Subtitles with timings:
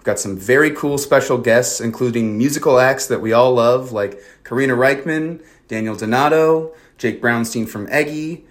[0.00, 4.18] We've got some very cool special guests, including musical acts that we all love, like
[4.44, 8.46] Karina Rykman, Daniel Donato, Jake Brownstein from Eggy,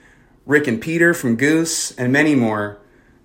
[0.46, 2.78] Rick and Peter from Goose, and many more.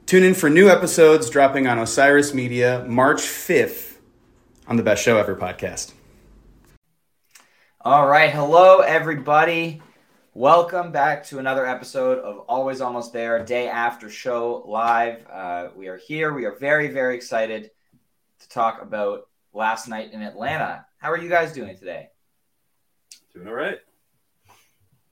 [0.06, 3.98] Tune in for new episodes dropping on Osiris Media March 5th
[4.66, 5.92] on the Best Show Ever podcast.
[7.82, 8.30] All right.
[8.30, 9.82] Hello, everybody.
[10.32, 15.26] Welcome back to another episode of Always Almost There, day after show live.
[15.30, 16.32] Uh, we are here.
[16.32, 17.70] We are very, very excited
[18.44, 20.86] to talk about last night in Atlanta.
[20.98, 22.08] How are you guys doing today?
[23.34, 23.78] Doing all right.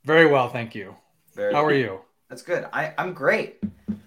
[0.05, 0.95] Very well, thank you.
[1.35, 2.01] Very How are you?
[2.29, 2.67] That's good.
[2.73, 3.61] I, I'm great.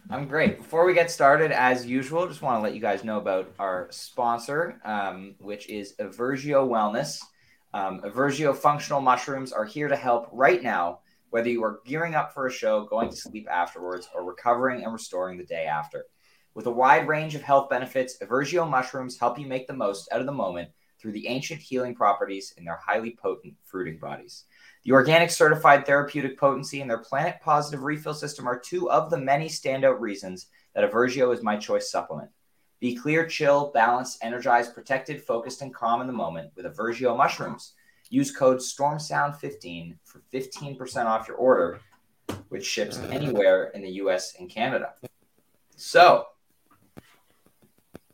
[0.10, 0.58] I'm great.
[0.58, 3.88] Before we get started, as usual, just want to let you guys know about our
[3.92, 7.20] sponsor, um, which is Eversio Wellness.
[7.74, 11.00] Um, Eversio functional mushrooms are here to help right now,
[11.32, 14.94] whether you are gearing up for a show, going to sleep afterwards, or recovering and
[14.94, 16.06] restoring the day after.
[16.56, 20.22] With a wide range of health benefits, Eversio mushrooms help you make the most out
[20.22, 24.46] of the moment through the ancient healing properties in their highly potent fruiting bodies.
[24.86, 29.18] The organic certified therapeutic potency and their planet positive refill system are two of the
[29.18, 32.32] many standout reasons that Eversio is my choice supplement.
[32.80, 37.74] Be clear, chill, balanced, energized, protected, focused, and calm in the moment with Eversio mushrooms.
[38.10, 41.82] Use code STORMSOUND15 for 15% off your order,
[42.48, 44.94] which ships anywhere in the US and Canada.
[45.76, 46.28] So,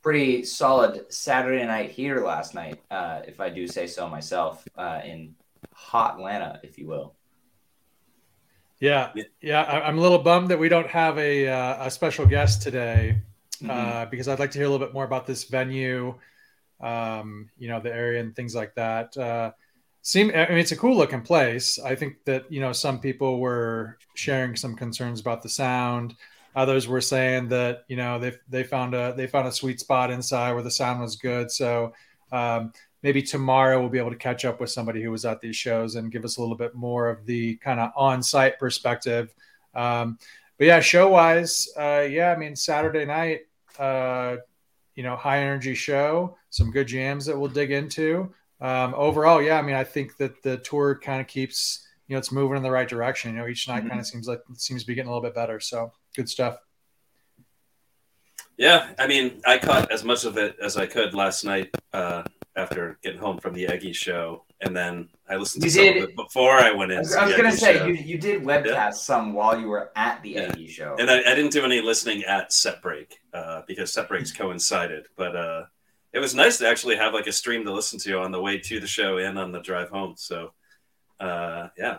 [0.02, 5.02] pretty solid Saturday night here last night, uh, if I do say so myself, uh,
[5.06, 5.36] in
[5.74, 7.14] hot Atlanta, if you will.
[8.80, 9.64] Yeah, Yeah.
[9.64, 13.22] I'm a little bummed that we don't have a uh, a special guest today
[13.62, 13.70] Mhm.
[13.70, 16.16] uh, because I'd like to hear a little bit more about this venue,
[16.80, 19.16] um, you know, the area and things like that.
[19.16, 19.52] Uh,
[20.02, 21.78] seem, I mean, it's a cool looking place.
[21.78, 26.16] I think that you know some people were sharing some concerns about the sound.
[26.56, 30.12] Others were saying that you know they they found a they found a sweet spot
[30.12, 31.50] inside where the sound was good.
[31.52, 31.94] So
[32.32, 32.74] um,
[33.04, 35.96] maybe tomorrow we'll be able to catch up with somebody who was at these shows
[35.96, 39.34] and give us a little bit more of the kind of on-site perspective.
[39.74, 40.18] Um,
[40.58, 43.42] but yeah, show-wise, uh, yeah, I mean Saturday night,
[43.80, 44.38] uh,
[44.96, 48.34] you know, high energy show, some good jams that we'll dig into.
[48.60, 52.20] Um, overall, yeah, I mean, I think that the tour kind of keeps, you know,
[52.20, 53.32] it's moving in the right direction.
[53.34, 53.90] You know, each night Mhm.
[53.90, 55.60] kind of seems like seems to be getting a little bit better.
[55.60, 56.58] So good stuff.
[58.58, 62.24] Yeah, I mean, I caught as much of it as I could last night uh,
[62.56, 66.04] after getting home from the Eggy show, and then I listened to You some did-
[66.04, 67.00] of it before I went I in.
[67.00, 67.86] was, I was the gonna say show.
[67.88, 70.42] you, you did webcast some while you were at the Yeah.
[70.52, 70.96] Eggy show.
[71.00, 75.08] and I, I didn't do any listening at set break uh, because set breaks coincided.
[75.16, 75.64] But uh,
[76.14, 78.60] it was nice to actually have like a stream to listen to on the way
[78.60, 80.14] to the show and on the drive home.
[80.18, 80.54] So
[81.20, 81.98] uh, yeah,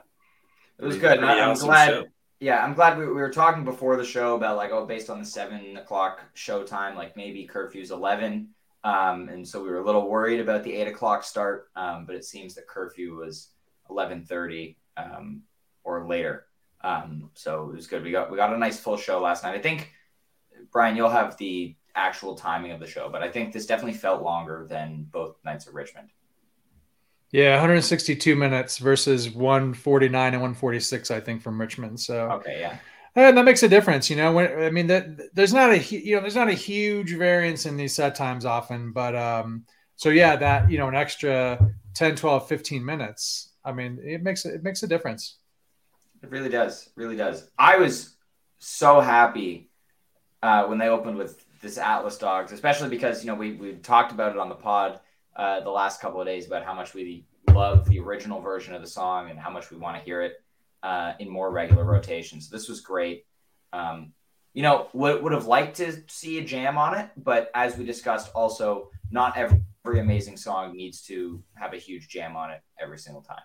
[0.79, 1.25] it was pretty- good.
[1.25, 1.89] and I- I'm awesome glad.
[1.89, 2.05] show.
[2.43, 5.21] Yeah, I'm glad we, we were talking before the show about like oh, based on
[5.21, 8.49] the seven o'clock show time, like maybe curfew's eleven,
[8.83, 12.17] um, and so we were a little worried about the eight o'clock start, um, but
[12.17, 13.51] it seems that curfew was
[13.89, 15.43] eleven thirty um,
[15.85, 16.47] or later.
[16.81, 18.03] Um, so it was good.
[18.03, 19.55] We got we got a nice full show last night.
[19.55, 19.93] I think
[20.73, 24.21] Brian, you'll have the actual timing of the show, but I think this definitely felt
[24.21, 26.09] longer than both nights at Richmond.
[27.33, 31.99] Yeah, 162 minutes versus 149 and 146, I think, from Richmond.
[31.99, 32.77] So Okay, yeah.
[33.15, 34.33] And that makes a difference, you know.
[34.33, 37.77] When I mean, that there's not a you know there's not a huge variance in
[37.77, 39.65] these set times often, but um,
[39.97, 41.59] so yeah, that you know an extra
[41.95, 45.37] 10, 12, 15 minutes I mean, it makes it makes a difference.
[46.23, 46.91] It really does.
[46.97, 47.51] Really does.
[47.59, 48.17] I was
[48.59, 49.71] so happy
[50.43, 54.13] uh, when they opened with this Atlas Dogs, especially because you know we we talked
[54.13, 55.01] about it on the pod
[55.37, 58.83] uh, the last couple of days about how much we love the original version of
[58.83, 60.43] the song and how much we want to hear it
[60.83, 62.49] uh, in more regular rotations.
[62.49, 63.27] This was great.
[63.73, 64.13] Um,
[64.55, 67.85] you know, would would have liked to see a jam on it, but as we
[67.85, 72.61] discussed, also not every, every amazing song needs to have a huge jam on it
[72.81, 73.41] every single time.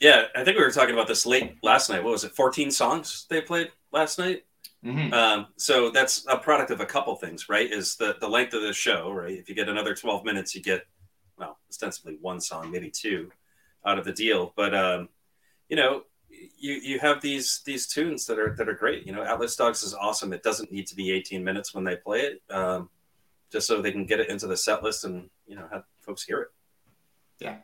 [0.00, 2.02] Yeah, I think we were talking about this late last night.
[2.02, 2.32] What was it?
[2.32, 4.44] 14 songs they played last night.
[4.84, 5.14] Mm-hmm.
[5.14, 7.70] Um, so that's a product of a couple things, right?
[7.70, 9.38] Is the the length of the show, right?
[9.38, 10.86] If you get another 12 minutes, you get
[11.38, 13.30] well, ostensibly one song, maybe two,
[13.86, 14.52] out of the deal.
[14.56, 15.08] But um,
[15.68, 19.06] you know, you you have these these tunes that are that are great.
[19.06, 20.32] You know, Atlas Dogs is awesome.
[20.32, 22.90] It doesn't need to be 18 minutes when they play it, um,
[23.50, 26.22] just so they can get it into the set list and you know have folks
[26.22, 26.48] hear it.
[27.38, 27.56] Yeah.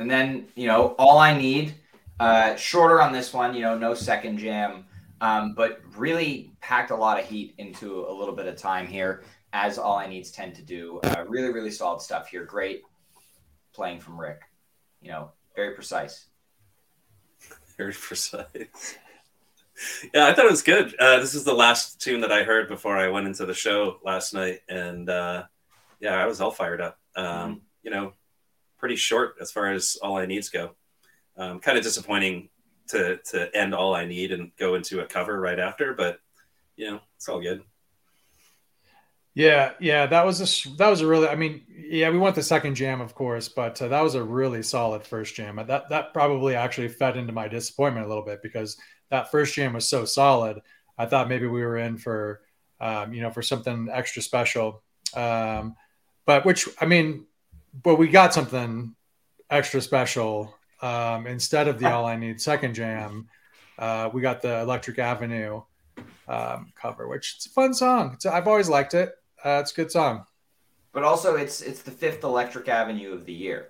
[0.00, 1.74] And then, you know, all I need,
[2.20, 4.84] uh, shorter on this one, you know, no second jam,
[5.22, 9.24] um, but really packed a lot of heat into a little bit of time here,
[9.54, 11.00] as all I needs tend to do.
[11.02, 12.44] Uh, really, really solid stuff here.
[12.44, 12.82] Great
[13.72, 14.42] playing from Rick.
[15.00, 16.26] You know, very precise.
[17.78, 18.44] Very precise.
[20.12, 20.94] yeah, I thought it was good.
[20.98, 24.00] Uh, this is the last tune that I heard before I went into the show
[24.04, 25.44] last night, and uh,
[25.98, 26.98] yeah, I was all fired up.
[27.16, 27.54] Um, Mm-hmm.
[27.82, 28.12] You know,
[28.76, 30.74] pretty short as far as all I needs go.
[31.40, 32.50] Um, kind of disappointing
[32.88, 36.20] to to end all I need and go into a cover right after, but
[36.76, 37.62] you know, it's all good.
[39.32, 41.28] Yeah, yeah, that was a that was a really.
[41.28, 44.22] I mean, yeah, we want the second jam, of course, but uh, that was a
[44.22, 45.56] really solid first jam.
[45.66, 48.76] That that probably actually fed into my disappointment a little bit because
[49.08, 50.60] that first jam was so solid.
[50.98, 52.42] I thought maybe we were in for,
[52.82, 54.82] um, you know, for something extra special.
[55.14, 55.76] Um,
[56.26, 57.26] but which I mean,
[57.82, 58.94] but we got something
[59.48, 63.28] extra special um, instead of the All I Need second jam.
[63.78, 65.62] Uh, we got the Electric Avenue
[66.28, 68.12] um, cover, which it's a fun song.
[68.14, 69.14] It's, I've always liked it.
[69.42, 70.24] Uh, it's a good song.
[70.92, 73.68] But also, it's it's the fifth Electric Avenue of the year,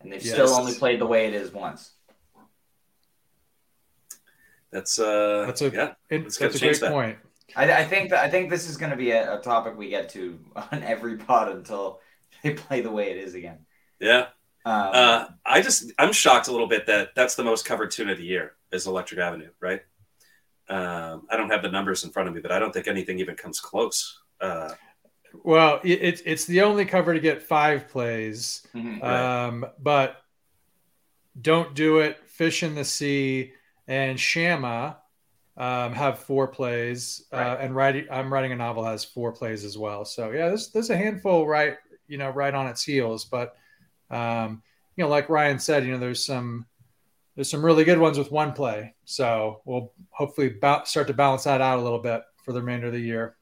[0.00, 0.32] and they've Yes.
[0.34, 1.92] still only played the way it is once.
[4.72, 6.90] That's uh, That's a- yeah, It, that's a great that.
[6.92, 7.18] point.
[7.54, 9.88] I, I think that I think this is going to be a, a topic we
[9.88, 10.38] get to
[10.72, 12.00] on every pod until
[12.42, 13.58] they play the way it is again.
[14.00, 14.26] yeah.
[14.66, 18.10] Um, Uh, I just I'm shocked a little bit that that's the most covered tune
[18.10, 19.82] of the year is Electric Avenue, right?
[20.68, 23.20] Um, I don't have the numbers in front of me, but I don't think anything
[23.20, 24.22] even comes close.
[24.40, 24.74] Uh,
[25.44, 29.04] Well, it, it's it's the only cover to get five plays, mhm.
[29.06, 29.30] Right.
[29.46, 30.16] um, but
[31.40, 32.18] don't do it.
[32.28, 33.52] Fish in the Sea
[33.86, 34.98] and Shama
[35.56, 39.76] um, have four plays, uh, and writing I'm writing a novel has four plays as
[39.78, 40.04] well.
[40.04, 41.76] So yeah, there's there's a handful right
[42.08, 43.56] you know right on its heels, but
[44.10, 44.62] um,
[44.96, 46.66] you know like Ryan said, you know there's some
[47.36, 48.94] there's some really good ones with one play.
[49.04, 52.86] So we'll hopefully ba- start to balance that out a little bit for the remainder
[52.86, 53.36] of the year.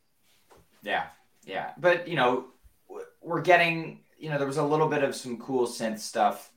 [0.82, 1.06] Yeah,
[1.46, 2.46] yeah, but you know,
[3.22, 6.50] we're getting you know there was a little bit of some cool synth stuff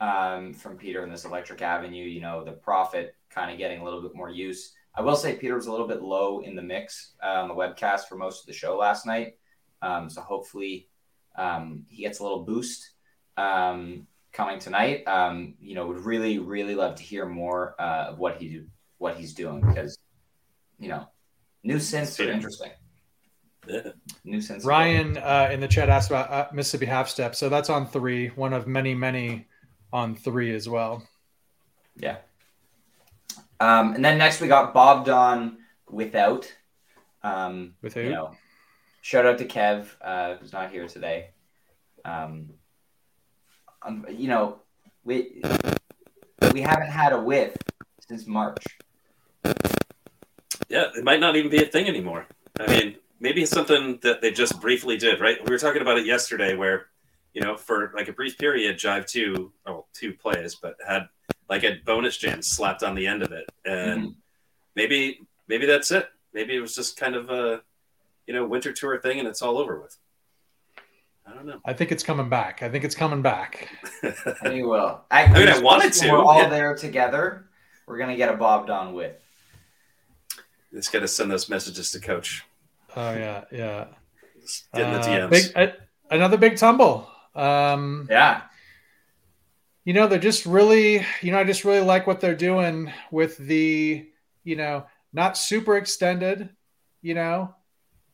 [0.00, 2.04] um, from Peter in this Electric Avenue.
[2.04, 4.72] You know, the Prophet kind of getting a little bit more use.
[4.94, 7.54] I will say Peter was a little bit low in the mix uh, on the
[7.54, 9.36] webcast for most of the show last night,
[9.82, 10.88] um, so hopefully
[11.36, 12.93] um, he gets a little boost
[13.36, 15.06] um, coming tonight.
[15.06, 18.66] Um, you know, would really really love to hear more uh, of what he do,
[18.98, 19.98] what he's doing because
[20.78, 21.08] you know
[21.62, 22.70] new synths are interesting.
[23.66, 23.88] yeah.
[24.24, 24.64] New synths.
[24.64, 27.34] Ryan uh, in the chat asked about uh, Mississippi Half Step.
[27.34, 29.46] So that's on three, one of many, many
[29.92, 31.06] on three as well.
[31.96, 32.16] Yeah.
[33.60, 36.52] Um, and then next we got Bob Don without.
[37.22, 38.10] Um, With you who?
[38.10, 38.34] know,
[39.00, 41.30] shout out to Kev, uh, who's not here today.
[42.04, 42.50] Um,
[43.84, 44.60] um, you know,
[45.04, 45.42] we
[46.52, 47.56] we haven't had a with
[48.08, 48.64] since March.
[50.68, 52.26] Yeah, it might not even be a thing anymore.
[52.58, 55.38] I mean, maybe it's something that they just briefly did, right?
[55.44, 56.86] We were talking about it yesterday where,
[57.32, 61.08] you know, for like a brief period, Jive 2, oh, two plays, but had
[61.48, 63.50] like a bonus jam slapped on the end of it.
[63.64, 64.14] And
[64.74, 66.08] maybe maybe that's it.
[66.32, 67.62] Maybe it was just kind of a,
[68.26, 69.96] you know, winter tour thing and it's all over with.
[71.26, 71.60] I don't know.
[71.64, 72.62] I think it's coming back.
[72.62, 73.68] I think it's coming back.
[74.02, 75.00] I think we will.
[75.10, 76.48] I mean, I wanted to, We're all yeah.
[76.48, 77.46] there together.
[77.86, 79.16] We're gonna get a Bob Don with.
[80.72, 82.44] Just got to send those messages to coach.
[82.96, 83.86] Oh yeah, yeah.
[84.40, 85.30] Just get in the Uh, DMs.
[85.30, 85.72] big, uh,
[86.10, 87.08] another big tumble.
[87.34, 88.42] Um, Yeah.
[89.84, 93.36] you know, they're just really, you know, I just really like what they're doing with
[93.38, 94.06] the,
[94.42, 96.48] you know, not super extended,
[97.02, 97.54] you know,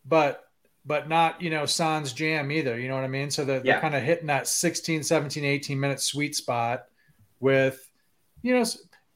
[0.05, 0.45] but
[0.87, 3.31] but not you know sans jam either you know what i mean?
[3.31, 3.73] So they're, Yeah.
[3.75, 6.87] they're kind of hitting that 16 17 18 minute sweet spot
[7.41, 7.91] with
[8.43, 8.65] you know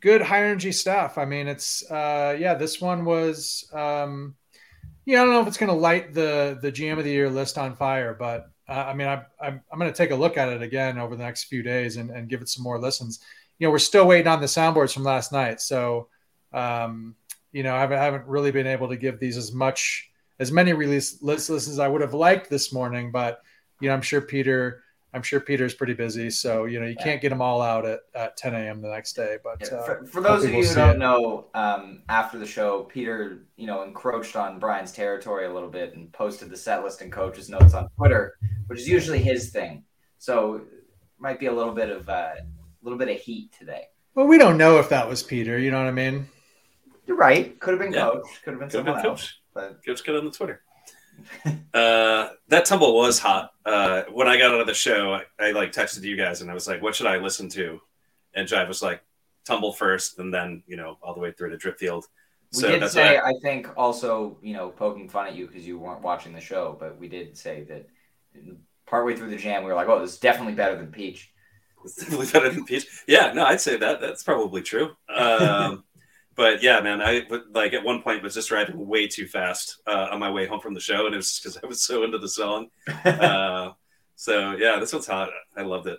[0.00, 1.16] good high energy stuff.
[1.16, 4.34] I mean it's uh yeah this one was um
[5.06, 7.28] yeah i don't know if it's going to light the the jam of the year
[7.30, 10.36] list on fire but uh, i mean I, i'm, I'm going to take a look
[10.38, 13.20] at it again over the next few days and, and give it some more listens.
[13.58, 16.08] You know we're still waiting on the soundboards from last night so
[16.52, 17.14] um
[17.52, 20.50] you know i haven't, I haven't really been able to give these as much as
[20.52, 23.40] many release list listens I would have liked this morning, but
[23.80, 27.20] you know, I'm sure Peter, I'm sure Peter's pretty busy, so you know, you can't
[27.20, 28.80] get them all out at, at 10 a.m.
[28.80, 29.38] the next day.
[29.44, 30.98] But Yeah, uh, for, for those of you who don't it.
[30.98, 35.94] know, um, after the show, Peter, you know, encroached on Brian's territory a little bit
[35.94, 38.36] and posted the set list and coaches notes on Twitter,
[38.66, 39.84] which is usually his thing.
[40.18, 40.62] So
[41.18, 42.44] might be a little bit of uh, a
[42.82, 43.84] little bit of heat today.
[44.14, 45.58] well, we don't know if that was Peter.
[45.58, 46.26] You know what I mean?
[47.06, 47.58] You're right.
[47.60, 48.10] Could have been Yeah.
[48.10, 48.22] coach.
[48.44, 49.20] Could have been Could have someone been else.
[49.22, 49.40] coach.
[49.54, 50.62] But Coach good on the Twitter.
[51.74, 53.52] uh, that tumble was hot.
[53.64, 56.50] Uh, when I got out of the show, I, I like texted you guys and
[56.50, 57.80] I was like, "What should I listen to?"
[58.34, 59.02] And Jive was like,
[59.44, 62.02] "Tumble first, and then you know all the way through to Dripfield."
[62.52, 65.66] we So did say, why I think, also, you know, poking fun at you because
[65.66, 67.88] you weren't watching the show, but we did say that
[68.86, 71.32] partway through the jam, we were like, "Oh, this is definitely better than Peach."
[71.84, 72.86] It's definitely better than Peach.
[73.06, 74.00] Yeah, no, I'd say that.
[74.00, 74.96] That's probably true.
[75.08, 75.84] Um,
[76.36, 79.80] but yeah, man, I would- like at one point was just driving way too fast
[79.86, 81.82] uh, on my way home from the show, and it was just because I was
[81.82, 82.68] so into the song.
[83.04, 83.72] Uh,
[84.16, 85.30] so yeah, this one's hot.
[85.56, 85.98] I loved it.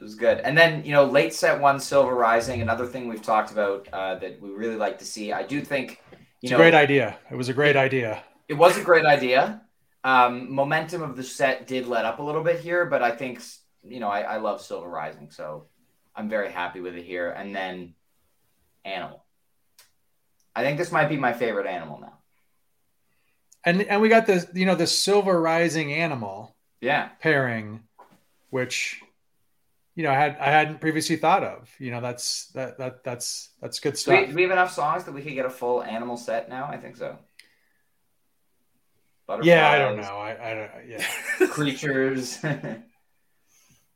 [0.00, 0.38] It was good.
[0.40, 4.16] And then, you know, late set one, Silver Rising, another thing we've talked about uh,
[4.16, 5.32] that we really like to see.
[5.32, 6.02] I do think,
[6.40, 7.18] you It's know, a great idea.
[7.30, 8.22] It was a great idea.
[8.48, 9.62] it was a great idea.
[10.02, 13.40] Um, momentum of the set did let up a little bit here, but I think,
[13.82, 15.68] you know, I, I love Silver Rising, so
[16.14, 17.30] I'm very happy with it here.
[17.30, 17.94] And then
[18.84, 19.24] Animal.
[20.54, 22.18] I think this might be my favorite animal now.
[23.64, 27.08] And and we got the you know the silver rising animal Yeah.
[27.20, 27.80] pairing,
[28.50, 29.00] which
[29.94, 31.70] you know I had I hadn't previously thought of.
[31.78, 34.28] You know that's that that that's that's good Do we, stuff.
[34.28, 36.66] do we have enough songs that we could get a full animal set now?
[36.66, 37.18] I think so.
[39.42, 40.02] Yeah, I don't know.
[40.18, 40.70] I, I don't.
[40.86, 41.46] Yeah.
[41.48, 42.38] Creatures.
[42.44, 42.50] I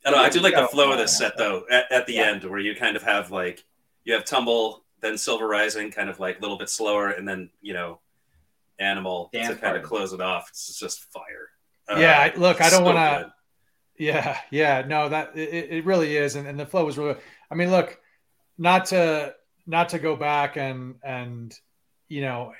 [0.04, 0.18] don't know.
[0.18, 1.64] I do like the flow of this set though.
[1.70, 2.30] At, at the Yeah.
[2.30, 3.62] end, where you kind of have like
[4.08, 7.50] you have tumble, then silver rising, kind of like a little bit slower, and then
[7.60, 8.00] you know,
[8.78, 9.78] animal Dance to kind party.
[9.80, 10.48] of close it off.
[10.48, 11.50] It's just fire.
[11.88, 13.34] Uh, Yeah, I- look, I don't so wanna-
[13.98, 17.16] Yeah, yeah, no, that it, it really is, and, and the flow was really.
[17.50, 17.98] I mean, look,
[18.56, 19.34] not to
[19.66, 21.52] not to go back and and
[22.08, 22.52] you know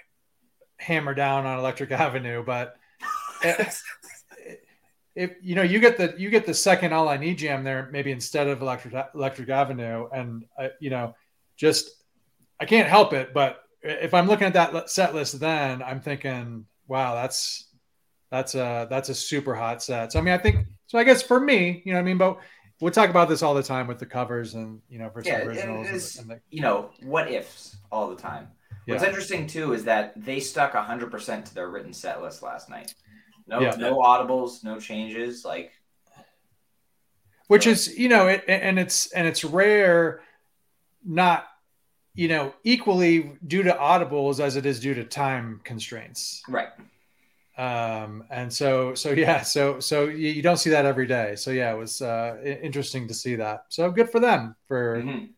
[0.76, 2.76] hammer down on Electric Avenue, but
[3.42, 3.82] if,
[5.14, 7.88] if you know you get the you get the second All I Need jam there,
[7.92, 11.14] maybe instead of Electric Electric Avenue, and uh, you know,
[11.58, 11.90] just
[12.60, 16.64] I can't help it, but if I'm looking at that set list, then I'm thinking,
[16.86, 17.68] wow, that's
[18.30, 20.12] that's a that's a super hot set.
[20.12, 20.98] So I mean, I think so.
[20.98, 22.38] I guess for me, you know, what I mean, but
[22.80, 25.44] we'll talk about this all the time with the covers and you know versus Yeah,
[25.44, 25.86] originals.
[25.88, 28.48] and the- and the- you know, what ifs all the time.
[28.86, 29.08] What's Yeah.
[29.08, 32.94] interesting too is that they stuck 100% to their written set list last night.
[33.46, 33.76] No, Yeah.
[33.76, 35.44] no audibles, no changes.
[35.44, 35.72] Like,
[37.48, 40.22] which So- is you know it and it's and it's rare
[41.04, 41.46] not
[42.14, 46.68] you know equally due to audibles as it is due to time constraints right.
[47.56, 51.50] um and so so yeah so so you, you don't see that every day so
[51.50, 55.28] yeah it was uh interesting to see that so good for them for Mhm.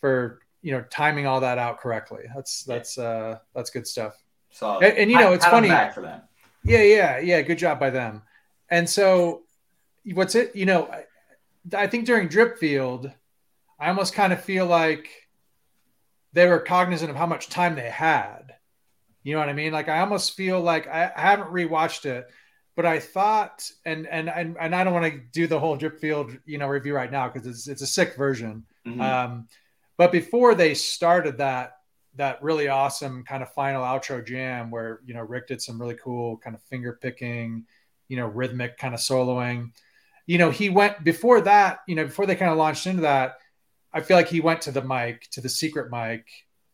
[0.00, 4.14] for you know timing all that out correctly that's that's uh that's good stuff
[4.50, 6.20] So, And- and, you know, pat- it's funny- for them.
[6.62, 7.42] Yeah, yeah, yeah.
[7.42, 8.22] Good job by them.
[8.70, 9.42] And so,
[10.14, 10.54] what's it?
[10.54, 11.04] You know, I,
[11.76, 13.10] I think during Drip Field,
[13.78, 15.08] I almost kind of feel like
[16.32, 18.56] they were cognizant of how much time they had.
[19.22, 19.72] You know what I mean?
[19.72, 22.28] Like I almost feel like I, I haven't rewatched it,
[22.76, 25.98] but I thought, and and and, and I don't want to do the whole Drip
[26.00, 28.64] Field, you know, review right now because it's it's a sick version.
[28.86, 29.00] Mhm.
[29.00, 29.48] Um,
[29.96, 31.78] but before they started that
[32.16, 35.96] that really awesome kind of final outro jam where you know Rick did some really
[36.02, 37.64] cool kind of finger picking,
[38.08, 39.70] you know, rhythmic kind of soloing.
[40.26, 43.36] You know, he went before that, you know, before they kind of launched into that,
[43.94, 46.26] I feel like he went to the mic, to the secret mic,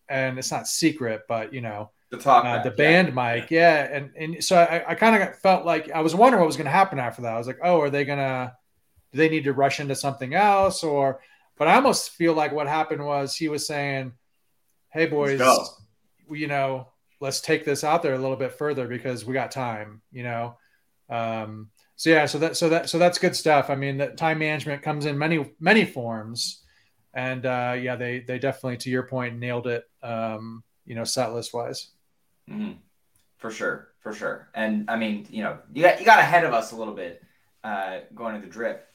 [0.08, 2.74] and it's not secret, but you know, the talk, uh, the yeah.
[2.74, 3.88] band mic, yeah.
[3.92, 6.64] And and so I, I kind of felt like I was wondering what was going
[6.64, 7.34] to happen after that.
[7.34, 8.56] I was like, oh, are they gonna?
[9.12, 11.20] Do they need to rush into something else, or?
[11.56, 14.12] But I almost feel like what happened was he was saying,
[14.88, 15.40] "Hey boys,
[16.30, 16.88] you know,
[17.20, 20.56] let's take this out there a little bit further because we got time." You know,
[21.10, 23.68] um, so yeah, so that so that so that's good stuff.
[23.68, 26.64] I mean, that time management comes in many many forms,
[27.14, 29.84] and uh, yeah, they they definitely, to your point, nailed it.
[30.02, 31.90] Um, you know, set list wise.
[32.48, 32.78] Mhm.
[33.38, 34.50] For sure, for sure.
[34.54, 37.22] And I mean, you know, you got you got ahead of us a little bit
[37.64, 38.86] uh, going to the drip.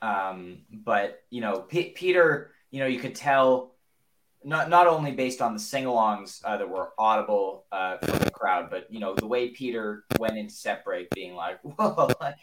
[0.00, 3.76] Um, but you know, P- Peter, you know, you could tell
[4.44, 8.70] not not only based on the sing-alongs uh, that were audible uh, from the crowd,
[8.70, 12.38] but you know, the way Peter went into set break, being like, "Whoa, like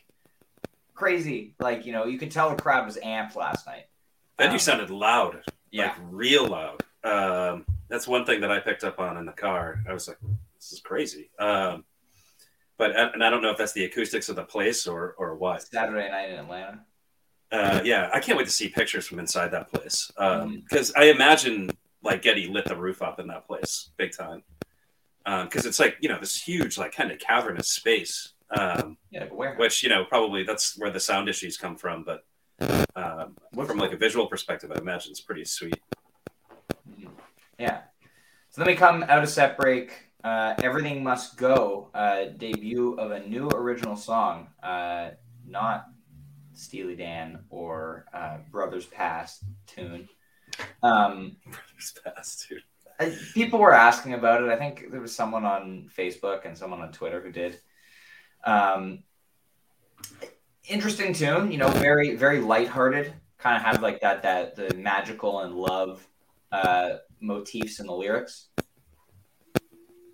[0.96, 3.89] crazy!" Like you know, you could tell the crowd was amped last night.
[4.40, 6.84] Then you Um, sounded loud, Yeah, like real loud.
[7.04, 9.84] Um, that's one thing that I picked up on in the car.
[9.88, 10.18] I was like,
[10.56, 11.86] "This is crazy." Um,
[12.78, 15.62] but and I don't know if that's the acoustics of the place or or what.
[15.62, 16.86] Saturday night in Atlanta.
[17.52, 21.70] Uh, yeah, I can't wait to see pictures from inside that place because I imagine
[22.04, 24.44] like Getty lit the roof up in that place big time
[25.46, 29.60] because it's like you know this huge like kind of cavernous space, um, Yeah, warehouse.
[29.60, 32.24] which you know probably that's where the sound issues come from, but
[32.96, 35.82] um, from like a visual perspective, I imagine it's pretty sweet.
[36.90, 37.10] Mhm.
[37.58, 37.82] Yeah.
[38.50, 40.06] So then we come out of set break.
[40.24, 45.12] Uh, Everything Must Go, uh, debut of a new original song, uh,
[45.48, 45.86] not
[46.54, 50.10] Steely Dan or uh, Brothers Past tune.
[50.84, 51.38] Um,
[52.04, 52.64] fast, dude.
[53.00, 54.50] I, people were asking about it.
[54.50, 57.58] I think there was someone on Facebook and someone on Twitter who did.
[58.44, 59.04] Um,
[60.70, 63.14] interesting tune, you know, very very lighthearted.
[63.38, 66.06] Kind of have like that that the magical and love
[66.52, 68.48] uh, motifs in the lyrics.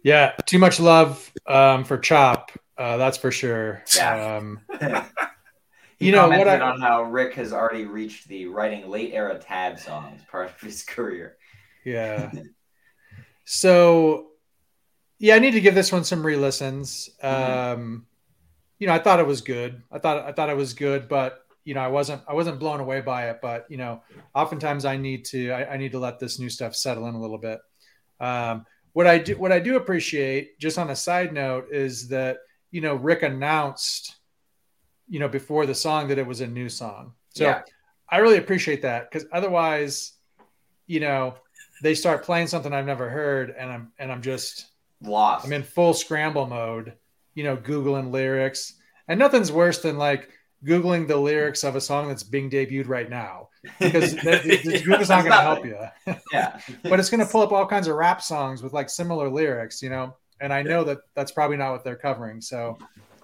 [0.04, 2.52] Yeah, too much love um, for Chop.
[2.78, 3.84] Uh, that's for sure.
[3.96, 4.38] Yeah.
[4.38, 4.60] Um,
[5.98, 9.80] You know, what I- on how Rick has already reached the writing late era tab
[9.80, 11.38] songs part of his career.
[11.86, 12.32] yeah.
[13.46, 14.32] So,
[15.20, 17.10] yeah, I need to give this one some re-listens.
[17.24, 17.74] Mhm.
[17.74, 18.06] Um,
[18.80, 19.82] you know, I thought it was good.
[19.92, 22.80] I thought I thought it was good, but you know, I wasn't I wasn't blown
[22.80, 23.40] away by it.
[23.42, 24.02] But you know,
[24.34, 27.22] oftentimes I need to I, I need to let this new stuff settle in a
[27.22, 27.60] little bit.
[28.20, 32.38] Um, what I do what I do appreciate, just on a side note, is that
[32.72, 34.16] you know Rick announced,
[35.08, 37.14] you know, before the song that it was a new song.
[37.30, 37.62] So Yeah.
[38.08, 40.14] I really appreciate that because otherwise,
[40.86, 41.34] you know,
[41.82, 44.68] they start playing something I've never heard, and I'm and I'm just
[45.02, 45.46] Lost.
[45.46, 46.94] I'm in full scramble mode,
[47.36, 48.74] you know, Googling lyrics.
[49.08, 50.30] And nothing's worse than like
[50.66, 54.44] Googling the lyrics of a song that's being debuted right now because that-
[54.84, 56.16] Google's not going to help you.
[56.34, 56.60] yeah.
[56.84, 59.84] But it's going to pull up all kinds of rap songs with like similar lyrics,
[59.84, 62.42] you know, and I know that that's probably not what they're covering.
[62.42, 62.78] So,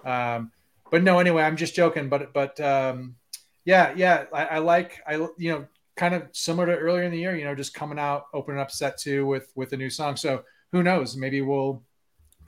[0.04, 0.52] um,
[0.90, 2.08] but no, anyway, I'm just joking.
[2.08, 3.16] But, but, um,
[3.64, 7.18] yeah, yeah, I, I like, I, you know, kind of similar to earlier in the
[7.18, 10.16] year, you know, just coming out, opening up set two with, with a new song.
[10.16, 11.16] So who knows?
[11.16, 11.82] Maybe we'll,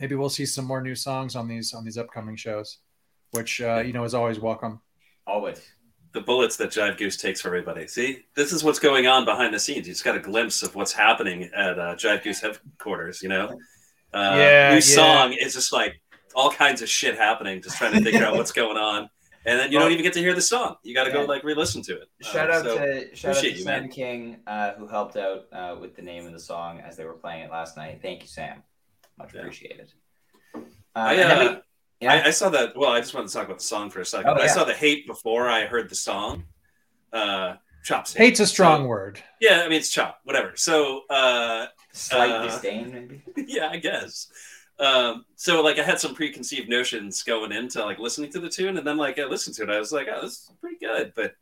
[0.01, 2.79] maybe we'll see some more new songs on these, on these upcoming shows,
[3.33, 4.81] which, uh, you know, is always welcome.
[5.27, 5.61] Always.
[6.13, 7.89] the bullets that Jive Goose takes for everybody.
[7.89, 9.87] See, this is what's going on behind the scenes.
[9.89, 13.21] You just got a glimpse of what's happening at uh, Jive Goose headquarters.
[13.23, 13.47] You know,
[14.13, 14.81] uh, Yeah, new yeah.
[14.81, 16.01] song is just like
[16.37, 19.09] all kinds of shit happening, just trying to figure out what's going on,
[19.45, 20.77] and then you Well- don't even get to hear the song.
[20.85, 22.09] You got to go like re-listen to it.
[22.25, 23.89] Uh, Shout out so- to shout out to you, Sam man.
[23.91, 27.15] King, uh, who helped out uh, with the name of the song as they were
[27.15, 27.99] playing it last night.
[28.03, 28.63] Thank you, Sam.
[29.19, 29.41] Much Yeah.
[29.41, 29.93] appreciated.
[30.55, 30.61] Uh,
[30.95, 31.61] I, and then we- uh,
[32.01, 32.77] yeah, I, I saw that.
[32.77, 34.31] Well, I just wanted to talk about the song for a second.
[34.31, 34.53] Oh, I yeah.
[34.53, 36.45] saw the hate before I heard the song.
[37.13, 38.13] Uh, chops.
[38.15, 39.23] Hate's a strong So- word.
[39.41, 40.53] Yeah, I mean it's chop, whatever.
[40.57, 43.23] So uh, slight uh, disdain, maybe.
[43.49, 44.29] yeah, I guess.
[44.81, 48.77] Um, so like I had some preconceived notions going into like listening to the tune,
[48.77, 51.13] and then like I listened to it, I was like, oh, this is pretty good.
[51.15, 51.35] But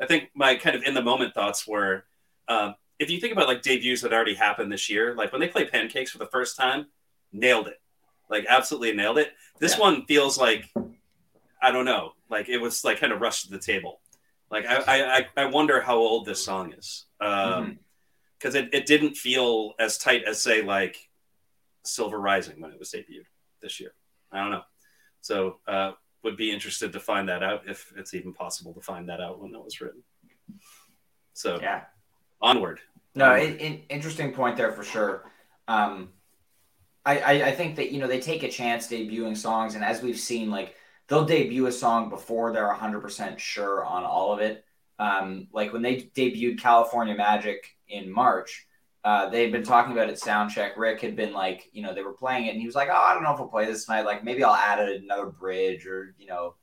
[0.00, 2.04] I think my kind of in the moment thoughts were,
[2.48, 5.48] um, if you think about like debuts that already happened this year, like when they
[5.48, 6.86] play Pancakes for the first time,
[7.36, 7.80] nailed it,
[8.30, 9.32] like absolutely nailed it.
[9.60, 9.80] This Yeah.
[9.80, 10.72] one feels like
[11.62, 14.00] I don't know, like it was like kind of rushed to the table.
[14.50, 14.76] Like I,
[15.18, 17.06] I, I- wonder how old this song is.
[17.20, 17.78] Um,
[18.38, 20.96] because it, it didn't feel as tight as say like
[21.84, 23.24] Silver Rising when it was debuted
[23.62, 23.94] this year.
[24.30, 24.62] I don't know.
[25.22, 29.08] So uh, would be interested to find that out if it's even possible to find
[29.08, 30.02] that out when that was written.
[31.32, 31.84] So Yeah.
[32.40, 32.80] onward.
[33.14, 35.30] No, in, interesting point there for sure.
[35.66, 36.10] Um,
[37.06, 40.02] I, I I think that you know they take a chance debuting songs, and as
[40.02, 40.74] we've seen, like
[41.06, 44.64] they'll debut a song before they're hundred percent sure on all of it.
[44.98, 48.66] Um, like when they debuted California Magic in March,
[49.04, 50.76] uh, they had been talking about it soundcheck.
[50.76, 52.96] Rick had been like, you know, they were playing it, and he was like, "Oh,
[52.96, 54.04] I don't know if I'll play this tonight.
[54.04, 56.56] Like maybe I'll add another bridge, or you know."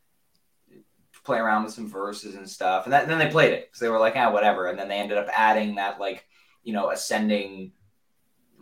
[1.24, 3.80] play around with some verses and stuff and, that, and then they played it because
[3.80, 6.26] they were like ah whatever and then they ended up adding that like
[6.64, 7.72] you know ascending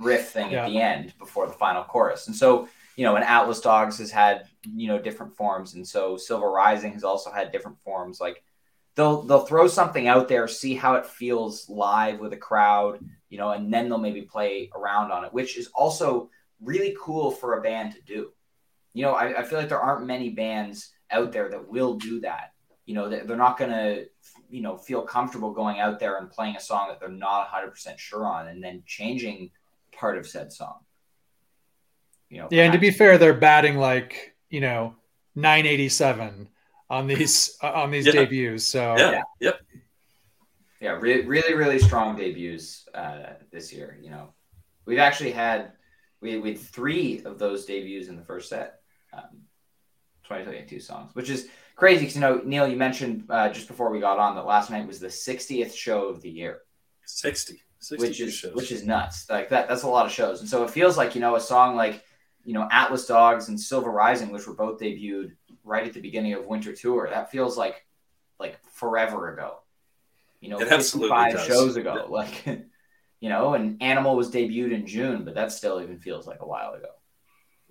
[0.02, 0.66] riff thing Yeah.
[0.66, 4.12] at the end before the final chorus and so you know and atlas dogs has
[4.12, 8.44] had you know different forms and so silver rising has also had different forms like
[8.96, 13.38] they'll they'll throw something out there see how it feels live with a crowd you
[13.38, 17.58] know and then they'll maybe play around on it which is also really cool for
[17.58, 18.32] a band to do
[18.94, 22.20] you know, I, I feel like there aren't many bands out there that will do
[22.22, 22.52] that.
[22.86, 24.06] You know, they're not going to,
[24.50, 27.98] you know, feel comfortable going out there and playing a song that they're not 100%
[27.98, 29.50] sure on and then changing
[30.02, 30.80] part of said song.
[32.30, 34.96] You know, yeah, and to be fair, they're batting like, you know,
[35.36, 36.50] 987
[36.90, 38.14] on these uh, on these yeah.
[38.14, 38.66] debuts.
[38.66, 39.22] So yeah, yeah.
[39.40, 39.60] yep,
[40.82, 43.98] yeah, re- really, really strong debuts uh, this year.
[44.02, 44.34] You know,
[44.86, 45.74] we've actually had
[46.20, 48.80] we, we had three of those debuts in the first set.
[49.14, 49.44] Um,
[50.24, 54.00] 2022 songs, which is crazy because you know Neal, you mentioned uh, just before we
[54.00, 56.62] got on that last night was the 60th show of the year.
[57.06, 58.54] 60, 60 which is shows.
[58.54, 59.30] which is nuts.
[59.30, 61.42] Like that, that's a lot of shows, and so it feels like you know a
[61.42, 62.04] song like
[62.44, 66.34] you know Atlas Dogs and Silver Rising, which were both debuted right at the beginning
[66.34, 67.10] of Winter Tour.
[67.10, 67.86] That feels like
[68.40, 69.58] like forever ago.
[70.42, 70.60] You know,
[71.08, 72.02] five shows ago, yeah.
[72.04, 72.46] like
[73.20, 76.48] you know, and Animal was debuted in June, but that still even feels like a
[76.48, 76.90] while ago.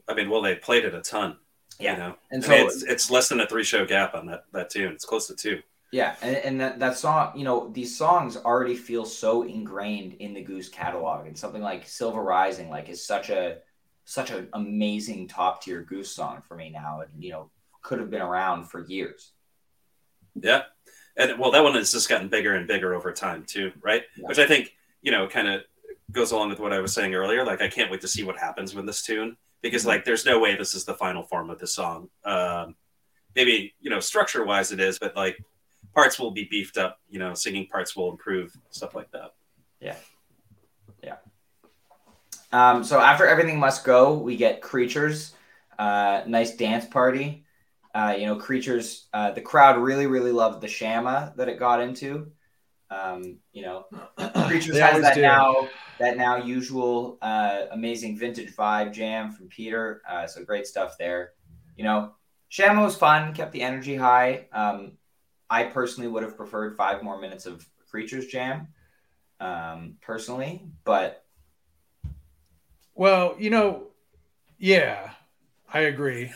[0.08, 1.36] I mean, well, they played it a ton.
[1.78, 4.14] Yeah, you know, and I so mean, it's, it's less than a three show gap
[4.14, 4.92] on that that tune.
[4.92, 5.60] It's close to two.
[5.92, 10.34] Yeah, and, and that, that song, you know, these songs already feel so ingrained in
[10.34, 13.58] the Goose catalog, and something like Silver Rising, like, is such a
[14.04, 17.50] such an amazing top tier Goose song for me now, and you know,
[17.82, 19.32] could have been around for years.
[20.40, 20.62] Yeah,
[21.16, 24.04] and well, that one has just gotten bigger and bigger over time too, right?
[24.16, 24.28] Yeah.
[24.28, 24.72] Which I think
[25.02, 25.62] you know kind of
[26.12, 27.44] goes along with what I was saying earlier.
[27.44, 30.38] Like, I can't wait to see what happens with this tune because like there's no
[30.38, 32.08] way this is the final form of the song.
[32.24, 32.76] Um,
[33.34, 35.42] maybe you know structure wise it is, but like
[35.94, 37.00] parts will be beefed up.
[37.08, 39.34] You know, singing parts will improve, stuff like that.
[39.80, 39.96] Yeah,
[41.02, 41.16] yeah.
[42.52, 45.34] Um, so after everything must go, we get creatures.
[45.78, 47.44] Uh, nice dance party.
[47.94, 49.08] Uh, you know, creatures.
[49.12, 52.30] Uh, the crowd really, really loved the shama that it got into.
[52.90, 53.86] Um, you know,
[54.46, 55.22] creatures has that do.
[55.22, 55.68] now
[56.00, 60.02] that now usual uh, amazing vintage vibe jam from Peter.
[60.08, 61.32] Uh, so great stuff there.
[61.76, 62.14] You know,
[62.48, 64.46] Shama was fun, kept the energy high.
[64.52, 64.92] Um,
[65.50, 68.68] I personally would have preferred five more minutes of Creatures Jam,
[69.40, 71.24] um, personally, but
[72.94, 73.88] well, you know,
[74.58, 75.10] yeah,
[75.72, 76.30] I agree.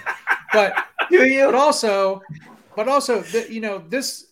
[0.52, 0.76] but
[1.10, 1.46] do you?
[1.46, 2.22] But also,
[2.76, 4.26] but also, the, you know, this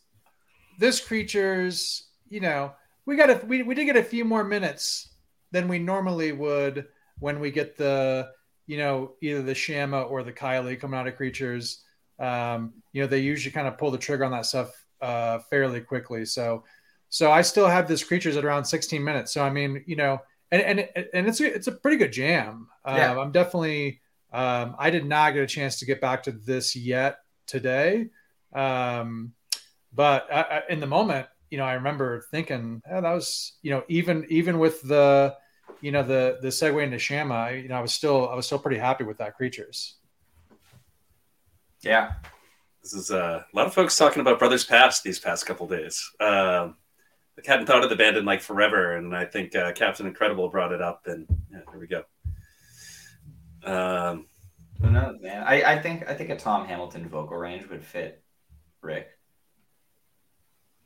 [0.78, 2.72] this creatures, you know,
[3.06, 5.08] we got a we, we did get a few more minutes
[5.52, 6.86] than we normally would
[7.18, 8.30] when we get the
[8.66, 11.82] you know either the Shama or the Kylie coming out of creatures.
[12.20, 15.80] Um, you know they usually kind of pull the trigger on that stuff uh, fairly
[15.80, 16.24] quickly.
[16.24, 16.64] So
[17.08, 19.32] so I still have this creatures at around 16 minutes.
[19.32, 22.68] So I mean you know and and and it's a, it's a pretty good jam.
[22.86, 23.12] Yeah.
[23.12, 24.00] Um, I'm definitely
[24.32, 28.08] um, I did not get a chance to get back to this yet today.
[28.52, 29.32] Um,
[29.92, 33.72] but I, I, in the moment, you know, I remember thinking oh, that was, you
[33.72, 35.34] know, even even with the,
[35.80, 38.46] you know, the the segue into Shama, I, you know, I was still I was
[38.46, 39.96] still pretty happy with that creatures.
[41.82, 42.12] Yeah,
[42.82, 46.10] this is uh, a lot of folks talking about Brothers Past these past couple days.
[46.20, 46.76] Um,
[47.38, 50.48] I hadn't thought of the band in like forever, and I think uh, Captain Incredible
[50.48, 52.04] brought it up, and yeah, here we go.
[53.64, 54.26] Um,
[54.80, 55.42] Who knows, man?
[55.46, 58.22] I, I think I think a Tom Hamilton vocal range would fit
[58.82, 59.08] Rick.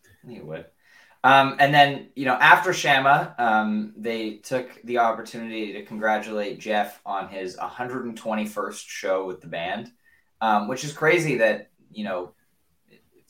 [0.05, 0.67] I think it would.
[1.25, 7.01] Um, and then, you know, after Shama, um, they took the opportunity to congratulate Jeff
[7.07, 9.91] on his 121st show with the band,
[10.45, 12.33] um, which is crazy that, you know,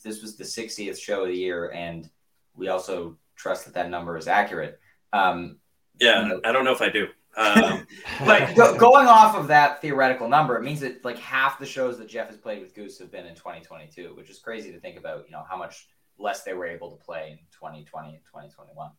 [0.03, 2.09] this was the 60th show of the year, and
[2.55, 4.81] we also trust that that number is accurate.
[5.13, 5.57] Um,
[5.97, 7.07] yeah, you know, I don't know if I do.
[7.37, 7.85] Um,
[8.25, 11.97] but go, going off of that theoretical number, it means that like half the shows
[11.97, 14.97] that Jeff has played with Goose have been in 2022, which is crazy to think
[14.97, 15.25] about.
[15.25, 18.89] You know how much less they were able to play in 2020 and 2021.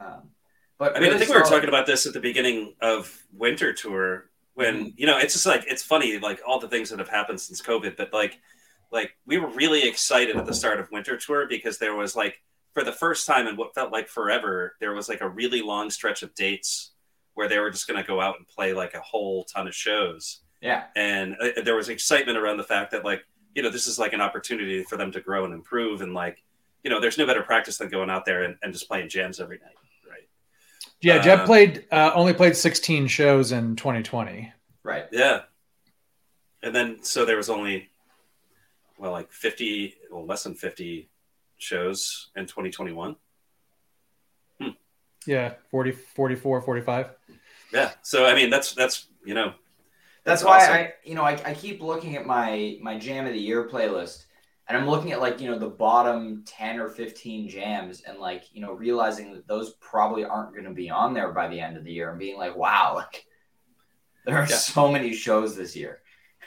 [0.00, 0.30] Um,
[0.78, 3.74] but I mean, I think we were talking about this at the beginning of Winter
[3.74, 4.88] Tour when mm-hmm.
[4.96, 7.62] you know it's just like it's funny like all the things that have happened since
[7.62, 8.40] COVID, but like
[8.90, 12.42] like we were really excited at the start of Winter Tour because there was like
[12.74, 15.90] for the first time in what felt like forever, there was like a really long
[15.90, 16.92] stretch of dates
[17.34, 19.74] where they were just going to go out and play like a whole ton of
[19.74, 20.40] shows.
[20.60, 23.22] Yeah, and uh, there was excitement around the fact that like
[23.54, 26.00] you know, this is like an opportunity for them to grow and improve.
[26.00, 26.42] And like,
[26.84, 29.40] you know, there's no better practice than going out there and, and just playing jams
[29.40, 29.74] every night.
[31.02, 31.14] Right.
[31.14, 31.16] Yeah.
[31.16, 34.52] Uh, Jeff played, uh, only played 16 shows in 2020.
[34.82, 35.06] Right.
[35.12, 35.42] Yeah.
[36.62, 37.88] And then, so there was only,
[38.98, 41.08] well, like 50, well, less than 50
[41.58, 43.16] shows in 2021.
[44.60, 44.68] Hmm.
[45.26, 45.54] Yeah.
[45.70, 47.10] 40, 44, 45.
[47.72, 47.92] Yeah.
[48.02, 49.52] So, I mean, that's, that's, you know,
[50.28, 50.74] that's, why awesome.
[50.74, 54.24] I, you know, I, I keep looking at my my jam of the year playlist,
[54.68, 58.44] and I'm looking at like you know the bottom ten or fifteen jams, and like
[58.52, 61.76] you know realizing that those probably aren't going to be on there by the end
[61.76, 63.26] of the year, and being like, wow, like
[64.24, 64.56] There are Yeah.
[64.56, 66.02] so many shows this year.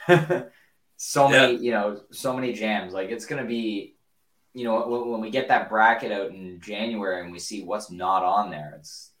[0.96, 2.92] so many, you know, so many jams.
[2.92, 3.96] Like it's gonna be,
[4.54, 7.90] you know, when, when we get that bracket out in January and we see what's
[7.90, 9.11] not on there, it's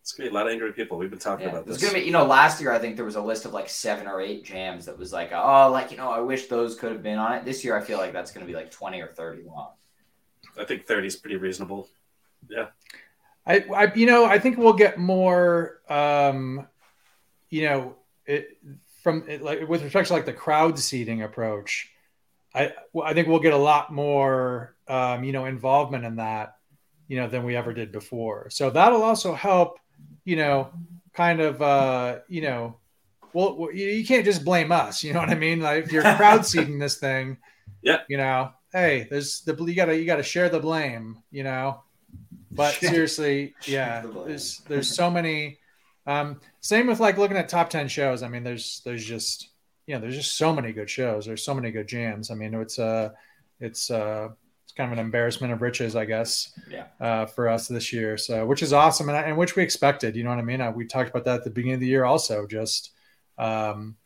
[0.00, 0.98] It's gonna be a lot of angry people.
[0.98, 1.52] We've been talking yeah.
[1.52, 1.76] about this.
[1.76, 3.68] It's gonna be, you know, last year I think there was a list of like
[3.68, 6.92] seven or eight jams that was like, oh, like you know, I wish those could
[6.92, 7.44] have been on it.
[7.44, 9.70] This year I feel like that's gonna be like twenty or thirty long.
[10.58, 11.88] I think 30 is pretty reasonable.
[12.48, 12.68] Yeah.
[13.46, 16.66] I, I you know I think we'll get more um
[17.48, 18.58] you know it
[19.02, 21.90] from it, like with respect to like the crowd seating approach
[22.54, 26.56] I I think we'll get a lot more um you know involvement in that
[27.08, 29.80] you know than we ever did before so that'll also help
[30.24, 30.70] you know
[31.12, 32.76] kind of uh you know
[33.32, 35.60] well you, can't just blame us you know what I mean?
[35.60, 37.38] Like if you're crowd seeding this thing
[37.82, 38.00] Yeah.
[38.08, 41.82] you know hey there's the you gotta you gotta share the blame you know?
[42.50, 45.58] But seriously yeah the there's there's so many
[46.06, 48.22] um same with like looking at top 10 shows.
[48.22, 49.48] I mean there's there's just
[49.86, 51.26] you know there's just so many good shows.
[51.26, 52.30] There's so many good jams.
[52.30, 53.10] I mean it's uh
[53.60, 54.28] it's uh
[54.80, 56.86] kind of an embarrassment of riches i guess Yeah.
[57.00, 60.24] uh for us this year so which is awesome and, and which we expected you
[60.24, 62.04] know what i mean uh, we talked about that at the beginning of the year
[62.06, 62.92] also just
[63.36, 63.96] um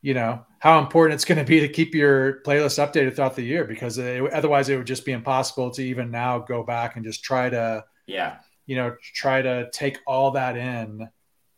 [0.00, 3.42] you know how important it's going to be to keep your playlist updated throughout the
[3.42, 7.04] year because it, otherwise it would just be impossible to even now go back and
[7.04, 8.36] just try to Yeah.
[8.64, 11.08] you know try to take all that in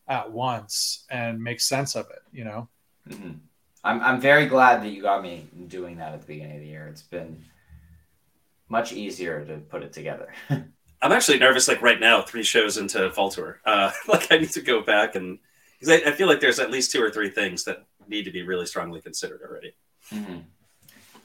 [0.09, 2.69] at once and make sense of it you know
[3.09, 3.35] hmm
[3.85, 6.67] I'm I'm very glad that you got me doing that at the beginning of the
[6.67, 6.89] year.
[6.91, 7.31] It's been
[8.69, 10.33] much easier to put it together.
[11.01, 13.61] I'm actually nervous, like right now, three shows into Fall Tour.
[13.65, 15.39] Uh, like I need to go back and
[15.79, 18.33] because I, I feel like there's at least two or three things that need to
[18.33, 19.75] be really strongly considered already.
[20.13, 20.45] Mhm.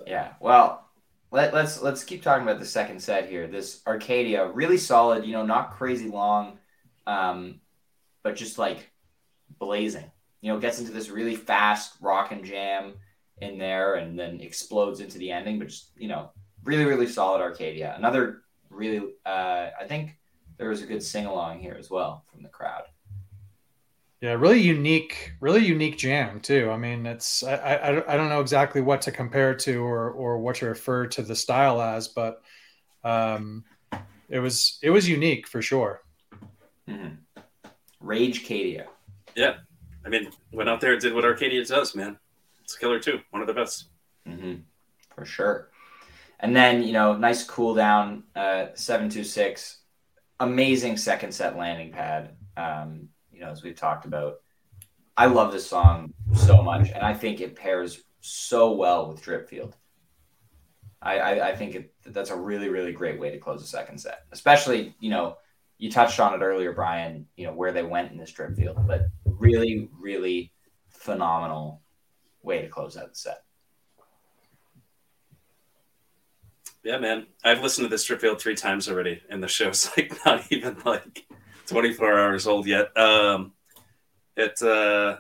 [0.05, 0.33] Yeah.
[0.39, 0.87] Well,
[1.31, 3.47] let, let's let's keep talking about the second set here.
[3.47, 5.25] This Arcadia, really solid.
[5.25, 6.59] You know, not crazy long,
[7.07, 7.59] um,
[8.21, 8.91] but just like
[9.57, 10.11] blazing.
[10.41, 12.93] You know, gets into this really fast rock and jam
[13.41, 15.57] in there, and then explodes into the ending.
[15.57, 16.31] But just you know,
[16.63, 17.93] really really solid Arcadia.
[17.97, 20.17] Another really, uh, I think
[20.57, 22.83] there was a good sing along here as well from the crowd.
[24.21, 28.39] yeah really unique really unique jam too i mean it's i i, I don't know
[28.39, 32.41] exactly what to compare to or or what to refer to the style as but
[33.03, 33.65] um
[34.29, 36.01] it was it was unique for sure
[36.87, 37.17] Mhm.
[37.99, 38.85] Rage Cadia.
[39.35, 39.55] Yeah,
[40.05, 42.17] I mean, went out there and did what Arcadia does, man.
[42.63, 43.19] It's killer too.
[43.31, 43.87] One of the best.
[44.27, 44.55] hmm
[45.15, 45.69] For sure.
[46.39, 49.79] And then, you know, nice cool down, uh, 726.
[50.39, 52.35] Amazing second set landing pad.
[52.57, 54.35] Um, you know, as we've talked about.
[55.15, 59.73] I love this song so much, and I think it pairs so well with Dripfield.
[61.01, 63.99] I, I, I think it, that's a really, really great way to close a second
[63.99, 64.21] set.
[64.31, 65.37] Especially, you know,
[65.77, 69.07] you touched on it earlier, Brian, you know, where they went in this Dripfield, but
[69.25, 70.51] really, really
[70.89, 71.81] phenomenal
[72.41, 73.43] way to close out the set.
[76.83, 77.27] Yeah, man.
[77.43, 81.25] I've listened to this Dripfield three times already, and the show's like not even like
[81.67, 82.95] 24 hours old yet.
[82.97, 83.53] Um,
[84.35, 85.17] it, uh,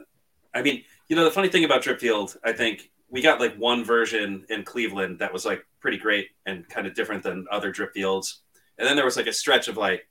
[0.53, 3.83] I mean, you know, the funny thing about Dripfield, I think we got like one
[3.85, 8.39] version in Cleveland that was like pretty great and kind of different than other Dripfields,
[8.77, 10.07] and then there was like a stretch of like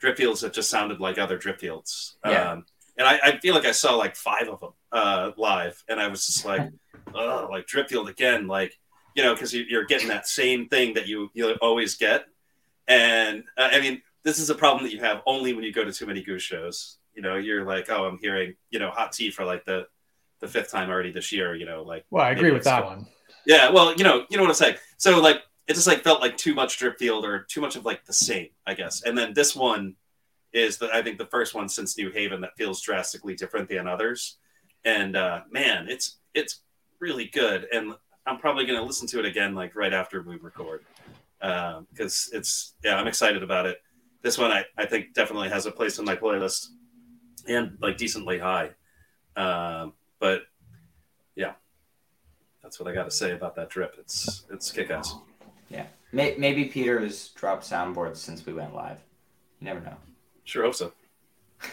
[0.00, 2.14] Dripfields that just sounded like other Dripfields.
[2.24, 2.52] Yeah.
[2.52, 2.66] Um,
[2.98, 6.08] and I, I feel like I saw like five of them uh, live, and I
[6.08, 6.70] was just like,
[7.14, 8.78] oh, like Dripfield again, like
[9.14, 12.24] you know, because you're getting that same thing that you you always get.
[12.88, 15.84] And uh, I mean, this is a problem that you have only when you go
[15.84, 16.98] to too many goose shows.
[17.14, 19.86] You know, you're like, oh, I'm hearing you know hot tea for like the
[20.40, 21.54] the fifth time already this year.
[21.54, 23.06] You know, like well i agree with that one
[23.44, 24.76] yeah, well, you know, you know what I'm saying.
[24.98, 27.84] So like, it just like felt like too much drip field or too much of
[27.84, 29.02] like the same, I guess.
[29.02, 29.94] And then this one
[30.52, 33.86] is the I think the first one since New Haven that feels drastically different than
[33.86, 34.38] others.
[34.84, 36.60] And uh, man, it's it's
[37.00, 37.66] really good.
[37.72, 37.94] And
[38.26, 40.84] I'm probably gonna listen to it again like right after we record
[41.40, 43.82] because it's yeah, I'm excited about it.
[44.22, 46.68] This one I, I think definitely has a place in my playlist
[47.48, 48.70] and like decently high.
[49.36, 50.42] Um, but
[51.34, 51.52] yeah,
[52.62, 53.96] that's what I got to say about that drip.
[53.98, 55.16] It's it's kick ass.
[55.68, 55.86] Yeah.
[56.12, 58.98] May- Maybe Peter has dropped soundboards since we went live.
[59.58, 59.96] You never know.
[60.44, 60.92] Sure hope so.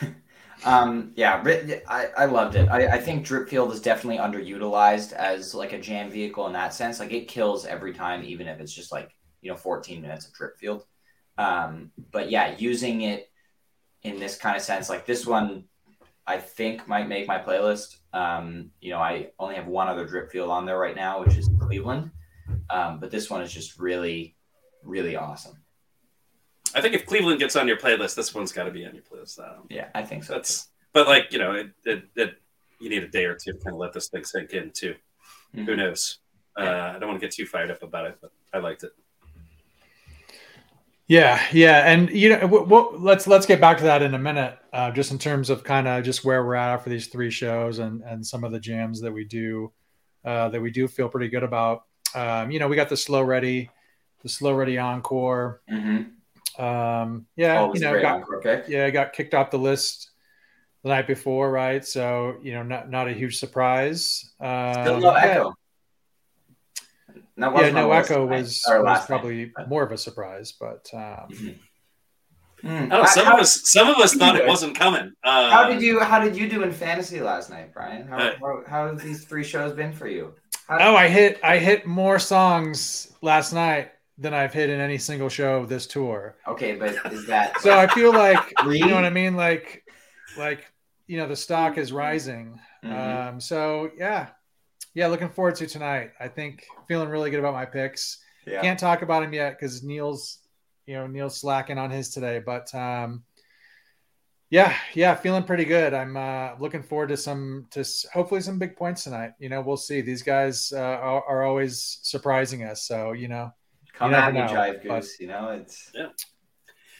[0.65, 1.41] Um, yeah,
[1.87, 2.67] I, I loved it.
[2.69, 6.99] I, I think Dripfield is definitely underutilized as like a jam vehicle in that sense.
[6.99, 10.33] Like it kills every time, even if it's just like, you know, 14 minutes of
[10.33, 10.83] Dripfield.
[11.37, 13.31] Um, but yeah, using it
[14.03, 15.63] in this kind of sense, like this one,
[16.27, 17.97] I think might make my playlist.
[18.13, 21.49] Um, you know, I only have one other Dripfield on there right now, which is
[21.59, 22.11] Cleveland.
[22.69, 24.35] Um, but this one is just really,
[24.83, 25.58] really awesome.
[26.75, 29.03] I think if Cleveland gets on your playlist, this one's got to be on your
[29.03, 29.39] playlist.
[29.39, 30.33] Um, Yeah, I think so.
[30.33, 30.39] too.
[30.39, 32.35] that's but like you know, it, it, it,
[32.79, 34.95] you need a day or two to kind of let this thing sink in too.
[35.53, 35.77] Who Mhm.
[35.77, 36.19] knows?
[36.57, 38.91] Uh, I don't want to get too fired up about it, but I liked it.
[41.07, 44.19] Yeah, yeah, and you know, w- w- let's let's get back to that in a
[44.19, 44.59] minute.
[44.71, 47.79] Uh, just in terms of kind of just where we're at after these three shows
[47.79, 49.71] and and some of the jams that we do
[50.23, 51.83] uh, that we do feel pretty good about.
[52.13, 53.71] Um, you know, we got the slow ready,
[54.21, 55.61] the slow ready encore.
[55.71, 56.11] Mhm.
[56.59, 60.11] Um, yeah, Always you know, got, encore yeah, I got kicked off the list
[60.83, 61.85] the night before, right?
[61.85, 64.31] So you know, not not a huge surprise.
[64.39, 65.53] Um, Still no yeah, echo.
[67.07, 69.07] That Yeah, wasn't no echo tonight, was, was last night.
[69.07, 71.55] probably more of a surprise, but um.
[72.61, 74.47] I don't How- some how- of us, some of us thought it it?
[74.49, 75.13] wasn't coming.
[75.23, 78.05] Uh, How did you How did you do in fantasy last night, Brian?
[78.05, 80.33] How Uh, how, how have these three shows been for you?
[80.67, 84.97] How, Oh, I hit I hit more songs last night than I've hit in any
[84.97, 86.35] single show this tour.
[86.47, 89.83] okay, but is that So I feel like you know what I mean, like
[90.37, 90.71] like
[91.07, 92.59] you know the stock is rising.
[92.83, 93.29] Mhm.
[93.29, 94.27] Um, so yeah,
[94.93, 96.11] yeah, looking forward to tonight.
[96.19, 98.19] I think feeling really good about my picks.
[98.45, 98.61] yeah.
[98.61, 100.39] Can't talk about him yet because Neal's
[100.85, 103.23] you know Neal's slacking on his today, but um,
[104.49, 105.93] yeah, yeah, feeling pretty good.
[105.93, 109.33] I'm uh, looking forward to some to s- hopefully some big points tonight.
[109.39, 110.01] You know, we'll see.
[110.01, 113.53] These guys uh, are, are always surprising us, so you know,
[113.99, 115.19] Come you at never me, know, Jive but- Goose.
[115.19, 116.07] You know it's yeah.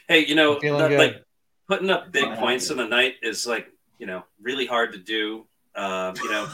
[0.07, 1.23] Hey, you know, feeling that, like
[1.67, 5.45] putting up big points in the night is like you know really hard to do.
[5.75, 6.47] Um, you know,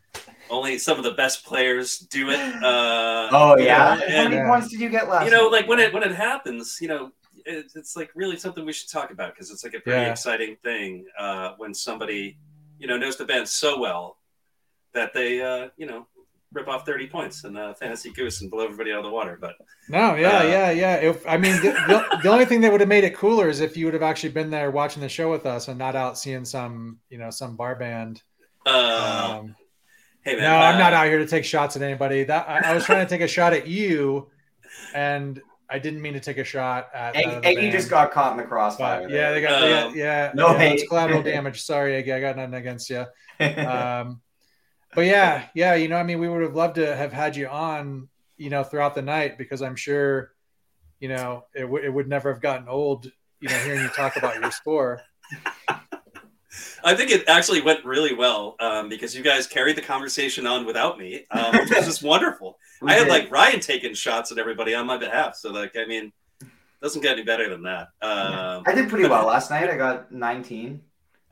[0.50, 2.38] only some of the best players do it.
[2.62, 3.76] Uh, Oh you yeah.
[3.78, 5.24] know, How and, many points did you get last?
[5.26, 5.52] you know, night?
[5.52, 7.10] like when it when it happens, you know,
[7.44, 10.10] it, it's like really something we should talk about because it's like a pretty Yeah.
[10.12, 12.38] exciting thing uh, when somebody
[12.78, 14.16] you know knows the band so well
[14.94, 16.06] that they uh, you know
[16.52, 19.38] rip off thirty points and uh, fantasy goose and blow everybody out of the water.
[19.40, 19.54] But
[19.88, 20.94] no, yeah, Uh, yeah, yeah.
[20.96, 23.60] If I mean, the, the, the only thing that would have made it cooler is
[23.60, 26.18] if you would have actually been there watching the show with us and not out
[26.18, 28.22] seeing some you know some bar band.
[28.66, 29.54] uh, Um,
[30.22, 32.24] hey man, No, I'm uh, not out here to take shots at anybody.
[32.24, 34.28] That I, I was trying to take a shot at you,
[34.94, 35.40] and
[35.72, 37.14] I didn't mean to take a shot at.
[37.14, 39.02] Egg, uh, the Eggy just got caught in the crossfire.
[39.02, 40.32] But yeah, they got, they got Um, yeah.
[40.34, 41.62] no yeah, it's collateral damage.
[41.62, 43.06] Sorry, I got nothing against you.
[43.40, 44.20] Um,
[44.94, 47.48] but yeah, yeah, you know, I mean, we would have loved to have had you
[47.48, 50.32] on, you know, throughout the night because I'm sure,
[50.98, 54.16] you know, it, w- it would never have gotten old, you know, hearing you talk
[54.16, 55.00] about your score.
[56.82, 60.66] I think it actually went really well um, because you guys carried the conversation on
[60.66, 62.58] without me, um, which was just wonderful.
[62.82, 66.12] I had like Ryan taking shots at everybody on my behalf, so like I mean,
[66.82, 67.88] doesn't get any better than that.
[68.02, 69.68] Um, I did pretty well last night.
[69.68, 70.80] I got 19.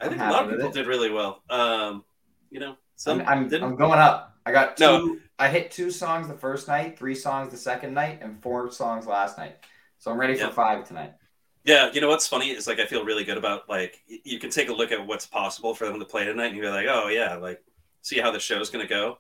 [0.01, 1.43] I think a lot of people did really well.
[1.51, 2.05] Um,
[2.51, 3.63] you know, some I'm, I'm.
[3.63, 4.37] I'm going up.
[4.45, 4.85] I got two.
[4.85, 5.17] No.
[5.39, 9.07] I hit two songs the first night, three songs the second night, and four songs
[9.07, 9.57] last night.
[9.99, 11.15] So I'm ready for five tonight.
[11.63, 14.51] Yeah, you know what's funny is like I feel really good about like you can
[14.51, 17.07] take a look at what's possible for them to play tonight, and you're like, oh
[17.07, 17.63] yeah, like
[18.03, 19.19] see how the show's gonna go.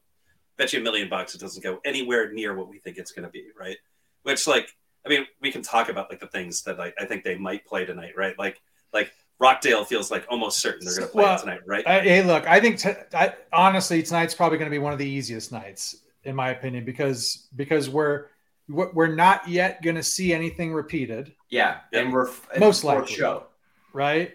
[0.56, 3.30] Bet you a million bucks it doesn't go anywhere near what we think it's gonna
[3.30, 3.76] be, right?
[4.24, 4.74] Which like
[5.06, 7.64] I mean, we can talk about like the things that like I think they might
[7.64, 8.36] play tonight, right?
[8.36, 8.60] Like
[8.92, 11.86] like Rockdale feels like almost certain they're gonna play Well, tonight, right?
[11.86, 14.98] I, hey, look, I think t- I, honestly tonight's probably going to be one of
[14.98, 18.26] the easiest nights, in my opinion, because because we're
[18.68, 21.34] we're we're not yet going to see anything repeated.
[21.50, 22.00] Yeah, Yeah.
[22.00, 23.14] and we're f- it's Most fourth likely.
[23.14, 23.46] show.
[23.92, 24.34] right?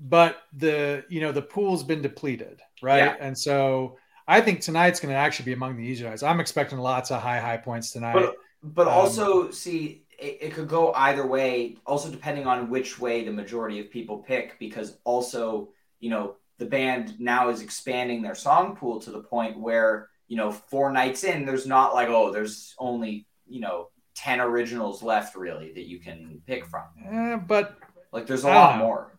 [0.00, 2.98] But the you know the pool's been depleted, right?
[2.98, 3.16] Yeah.
[3.20, 6.22] And so I think tonight's going to actually be among the easier nights.
[6.22, 8.14] I'm expecting lots of high high points tonight.
[8.14, 11.76] But but Um, also see it, it could go either way.
[11.84, 16.66] Also depending on which way the majority of people pick, because also you know the
[16.66, 21.24] band now is expanding their song pool to the point where you know four nights
[21.24, 25.98] in, there's not like oh there's only you know ten originals left really that you
[25.98, 26.84] can pick from.
[27.04, 27.76] Eh, but
[28.12, 29.12] Like there's a I lot more.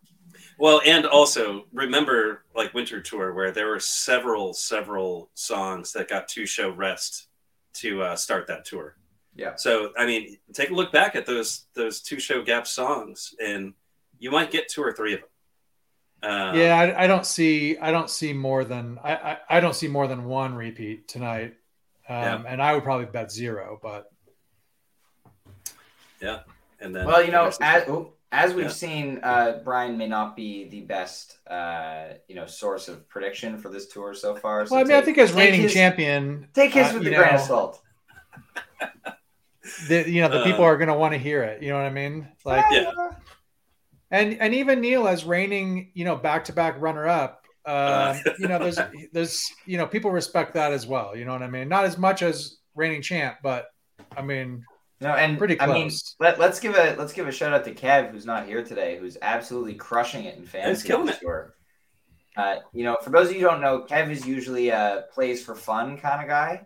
[0.58, 6.28] Well, and also remember like Winter Tour where there were several several songs that got
[6.28, 7.28] two show rest
[7.76, 8.96] to uh, start that tour.
[9.36, 9.56] Yeah.
[9.56, 13.74] So I mean, take a look back at those those two show gap songs, and
[14.20, 15.30] you might get two or three of them.
[16.32, 19.76] Uh, yeah, I, I don't see I don't see more than I, I, I don't
[19.76, 21.56] see more than one repeat tonight.
[22.08, 22.44] Um, Yeah.
[22.48, 24.10] and I would probably bet zero, but
[26.22, 26.40] yeah,
[26.80, 28.72] And then Well, you know, as, oh, as we've Yeah.
[28.72, 33.70] seen, uh, Brian may not be the best, uh, you know, source of prediction for
[33.70, 34.66] this tour so far.
[34.66, 37.10] So well, I mean, I think as reigning his- champion, take his uh, with you
[37.10, 37.82] the grain of salt.
[39.88, 41.62] the you know the Uh, people are going to want to hear it.
[41.64, 42.28] You know what I mean?
[42.46, 42.92] Like, Yeah.
[44.12, 47.46] and and even Neal as reigning, you know, back to back runner up.
[47.66, 47.70] Uh,
[48.26, 48.32] Uh.
[48.40, 48.80] you know, there's
[49.14, 51.16] there's you know people respect that as well.
[51.16, 51.70] You know what I mean?
[51.70, 53.68] Not as much as reigning champ, but
[54.18, 54.64] I mean,
[55.00, 56.16] No, and Pretty I mean, close.
[56.20, 58.98] let, let's give a let's give a shout out to Kev, who's not here today,
[59.00, 60.88] who's absolutely crushing it in fantasy.
[60.88, 61.20] killing it.
[61.22, 61.54] tour.
[62.36, 65.44] Uh, you know, for those of you who don't know, Kev is usually a plays
[65.44, 66.66] for fun kind of guy.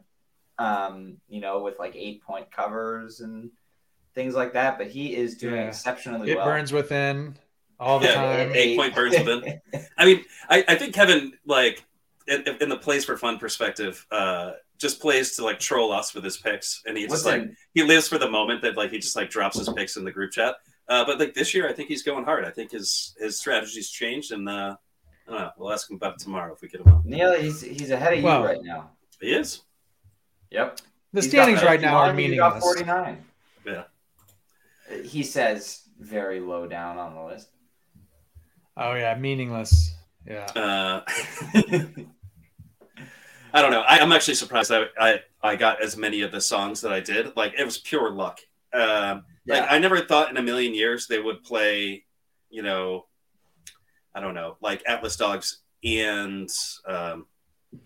[0.59, 3.51] Um, you know, with like eight point covers and
[4.15, 4.77] things like that.
[4.77, 5.67] But he is doing Yeah.
[5.67, 6.45] exceptionally It well.
[6.45, 7.37] burns within
[7.79, 8.51] all the Yeah, time.
[8.55, 9.61] eight point burns within.
[9.97, 11.83] I mean, I, I think Kevin, like,
[12.27, 16.23] in, in the plays for fun perspective, uh, just plays to like troll us with
[16.23, 17.43] his picks, and he just like
[17.73, 20.11] he lives for the moment that like he just like drops his picks in the
[20.11, 20.55] group chat.
[20.89, 22.45] Uh, but like this year, I think he's going hard.
[22.45, 24.75] I think his his strategy's changed, and uh,
[25.27, 25.51] I don't know.
[25.57, 27.01] We'll ask him about it tomorrow if we get him on.
[27.05, 28.91] Neal, he's he's ahead of you right now.
[29.19, 29.61] He is.
[30.51, 30.79] Yep.
[31.13, 32.63] The He's standings got- right now are you got meaningless.
[32.63, 33.25] 49.
[33.65, 33.83] Yeah.
[35.03, 37.49] He says very low down on the list.
[38.77, 39.93] Oh yeah, meaningless.
[40.25, 40.45] Yeah.
[40.55, 41.01] Uh,
[43.53, 43.81] I don't know.
[43.81, 46.99] I, I'm actually surprised I, I I got as many of the songs that I
[46.99, 47.35] did.
[47.35, 48.39] Like it was pure luck.
[48.73, 49.61] Um, Yeah.
[49.61, 52.03] Like I never thought in a million years they would play,
[52.49, 53.05] you know,
[54.13, 56.49] I don't know, like Atlas Dogs and
[56.85, 57.25] um,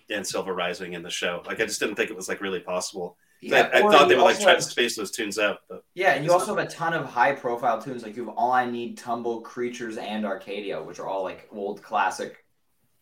[0.10, 1.42] and Silver Rising in the show.
[1.46, 3.18] Like I just didn't think it was like really possible.
[3.52, 5.84] I, I thought they you would like also try to space those tunes out, but
[5.96, 8.52] Yeah, and you also have a ton of high profile tunes like you have All
[8.52, 12.46] I Need, Tumble, Creatures, and Arcadia, which are all like old classic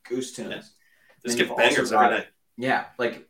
[0.08, 0.50] goose tunes.
[0.52, 0.62] Yeah.
[1.26, 2.28] Just you've bangers also every got- night.
[2.56, 3.28] Yeah, like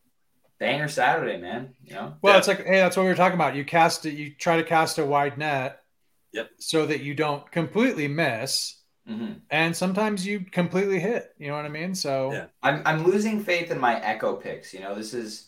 [0.60, 1.74] Banger Saturday, man.
[1.84, 2.14] You know?
[2.22, 2.38] Well, Yeah.
[2.40, 3.56] it's like, hey, that's what we were talking about.
[3.56, 5.82] You cast it, you try to cast a wide net,
[6.34, 6.50] Yep.
[6.60, 8.79] so that you don't completely miss,
[9.10, 11.34] hmm and sometimes you completely hit.
[11.40, 11.96] You know what I mean?
[11.96, 12.46] So Yeah.
[12.62, 14.74] I'm I'm losing faith in my Echo picks.
[14.74, 15.48] You know, this is.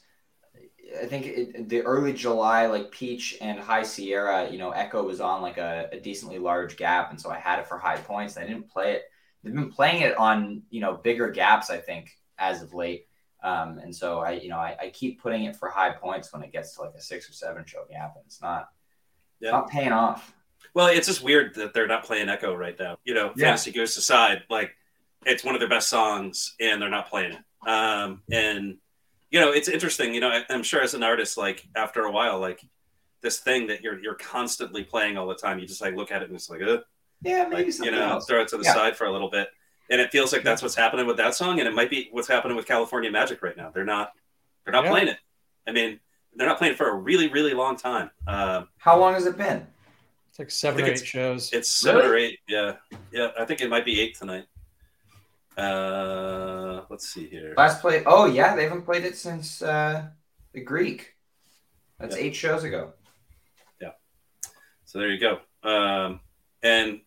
[1.01, 5.21] I think it, the early July, like Peach and High Sierra, you know, Echo was
[5.21, 8.37] on like a, a decently large gap, and so I had it for high points.
[8.37, 9.03] I didn't play it.
[9.43, 13.07] They've been playing it on you know bigger gaps, I think, as of late.
[13.43, 16.43] Um, and so I, you know, I, I keep putting it for high points when
[16.43, 18.69] it gets to like a six or seven show gap, and it's not,
[19.41, 19.51] it's Yeah.
[19.51, 20.33] not paying off.
[20.73, 22.97] Well, it's just weird that they're not playing Echo right now.
[23.03, 23.45] You know, Yeah.
[23.47, 24.71] Fantasy Goose aside, like
[25.25, 27.69] it's one of their best songs, and they're not playing it.
[27.69, 28.77] Um, and
[29.29, 30.13] you know, it's interesting.
[30.13, 32.61] You know, I, I'm sure as an artist, like after a while, like
[33.21, 36.21] this thing that you're you're constantly playing all the time, you just like look at
[36.21, 36.81] it and it's like, Ugh,
[37.21, 38.25] Yeah, like maybe you know, else.
[38.25, 38.73] throw it to the Yeah.
[38.73, 39.49] side for a little bit.
[39.89, 42.27] And it feels like that's what's happening with that song, and it might be what's
[42.29, 43.69] happening with California Magic right now.
[43.71, 44.13] They're not,
[44.63, 45.17] they're not playing it.
[45.67, 45.99] I mean,
[46.33, 48.09] they're not playing it for a really, really long time.
[48.25, 49.67] Um, How long has it been?
[50.31, 51.51] It's like seven or eight it's- shows.
[51.51, 52.11] It's seven Really?
[52.11, 52.39] or eight.
[52.47, 52.75] Yeah,
[53.11, 53.27] yeah.
[53.37, 54.45] I think it might be eight tonight.
[55.57, 57.53] Uh, let's see here.
[57.57, 58.03] Last play.
[58.05, 60.07] Oh yeah, they haven't played it since uh,
[60.53, 61.13] the Greek.
[61.99, 62.23] That's Yeah.
[62.23, 62.93] eight shows ago.
[63.81, 63.91] Yeah.
[64.85, 65.39] So there you go.
[65.69, 66.21] Um,
[66.63, 67.01] and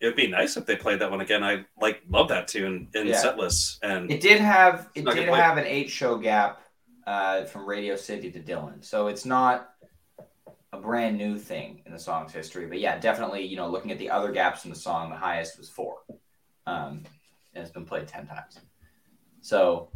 [0.00, 1.44] it would be nice if they played that one again.
[1.44, 3.16] I like love that tune in Yeah.
[3.18, 3.78] set lists.
[3.82, 6.60] And It did have it did have an eight show gap
[7.06, 9.73] uh, from Radio City to Dylan, so it's not
[10.74, 12.66] a brand new thing in the song's history.
[12.66, 15.58] But yeah, definitely, you know, looking at the other gaps in the song, the highest
[15.58, 15.98] was four,
[16.66, 17.04] um,
[17.54, 18.60] and it's been played ten times.
[19.40, 19.90] So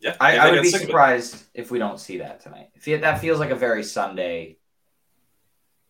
[0.00, 0.86] yeah, I, I would be sick of it.
[0.86, 2.70] surprised if we don't see that tonight.
[2.74, 4.58] If that feels like a very Sunday,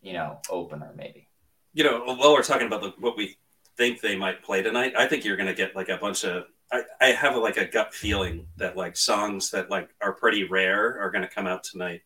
[0.01, 1.28] you know, opener maybe.
[1.74, 3.36] You know, while we're talking about the, what we
[3.76, 6.44] think they might play tonight, I think you're going to get like a bunch of.
[6.72, 11.01] I, I have like a gut feeling that like songs that like are pretty rare
[11.01, 12.03] are going to come out tonight.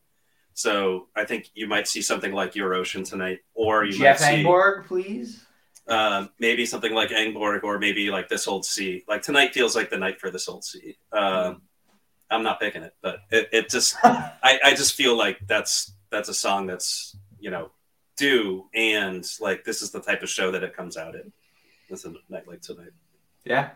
[0.54, 4.26] So I think you might see something like Your Ocean tonight, or you Jeff might
[4.26, 5.44] see Angborg, please.
[5.88, 9.04] um, maybe something like Angborg or maybe like This Old Sea.
[9.08, 10.96] Like tonight feels like the night for This Old Sea.
[11.12, 11.62] Um,
[12.30, 16.28] I'm not picking it, but it, it just I, I just feel like that's that's
[16.28, 17.70] a song that's you know
[18.16, 21.32] due and like this is the type of show that it comes out in.
[21.90, 22.92] This night like tonight.
[23.44, 23.70] Yeah,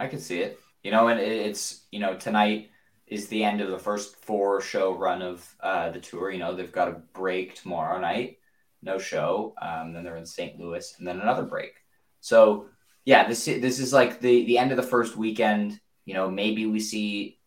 [0.00, 0.58] I can see it.
[0.82, 2.70] You know, and it, it's you know tonight
[3.10, 6.30] is the end of the first four show run of uh, the tour.
[6.30, 8.38] You know, they've got a break tomorrow night,
[8.82, 9.54] no show.
[9.60, 10.58] Um, then they're in St.
[10.58, 11.74] Louis, and then another break.
[12.20, 12.66] So
[13.04, 15.80] yeah, this this is like the the end of the first weekend.
[16.06, 17.38] You know, maybe we see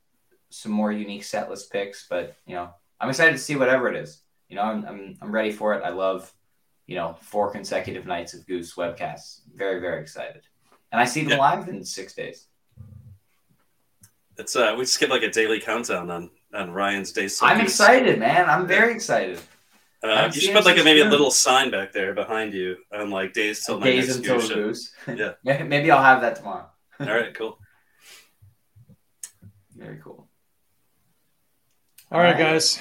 [0.49, 3.95] some more unique set list picks, but you know, I'm excited to see whatever it
[3.95, 4.21] is.
[4.49, 5.83] You know, I'm I'm, I'm ready for it.
[5.83, 6.31] I love
[6.87, 9.41] you know four consecutive nights of Goose webcasts.
[9.55, 10.43] Very very excited.
[10.91, 11.37] And I see them Yeah.
[11.39, 12.47] live in six days.
[14.37, 17.37] It's uh we just get like a daily countdown on on Ryan's days.
[17.39, 18.49] till I'm excited, man.
[18.49, 19.39] I'm very excited.
[20.03, 23.09] Uh, you should put like a, maybe a little sign back there behind you on
[23.09, 24.63] like days till my Days next until Goose the show.
[24.63, 24.93] goose.
[25.19, 25.31] Yeah.
[25.45, 26.69] Maybe- Maybe I'll have that tomorrow.
[26.99, 27.57] All right, cool.
[29.75, 30.27] Very cool.
[32.11, 32.37] All right, All right.
[32.53, 32.79] guys.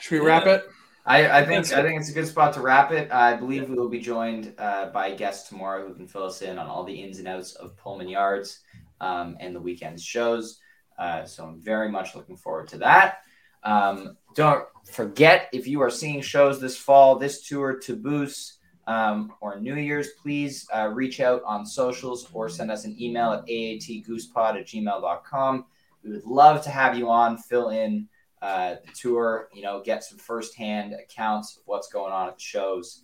[0.00, 0.64] Should we wrap it?
[1.06, 3.12] I, I think I think it's a good spot to wrap it.
[3.12, 6.58] I believe we will be joined uh, by guests tomorrow who can fill us in
[6.58, 8.60] on all the ins and outs of Pullman Yards
[9.00, 10.58] um, and the weekend's shows.
[10.98, 13.18] Uh, so I'm very much looking forward to that.
[13.62, 19.32] Um, don't forget if you are seeing shows this fall, this tour to Boost, um,
[19.40, 23.46] or New Year's, please uh, reach out on socials or send us an email at
[23.46, 25.64] aatgoosepod at gmail.com.
[26.04, 28.08] We would love to have you on, fill in
[28.40, 32.42] uh, the tour, you know, get some firsthand accounts of what's going on at the
[32.42, 33.02] shows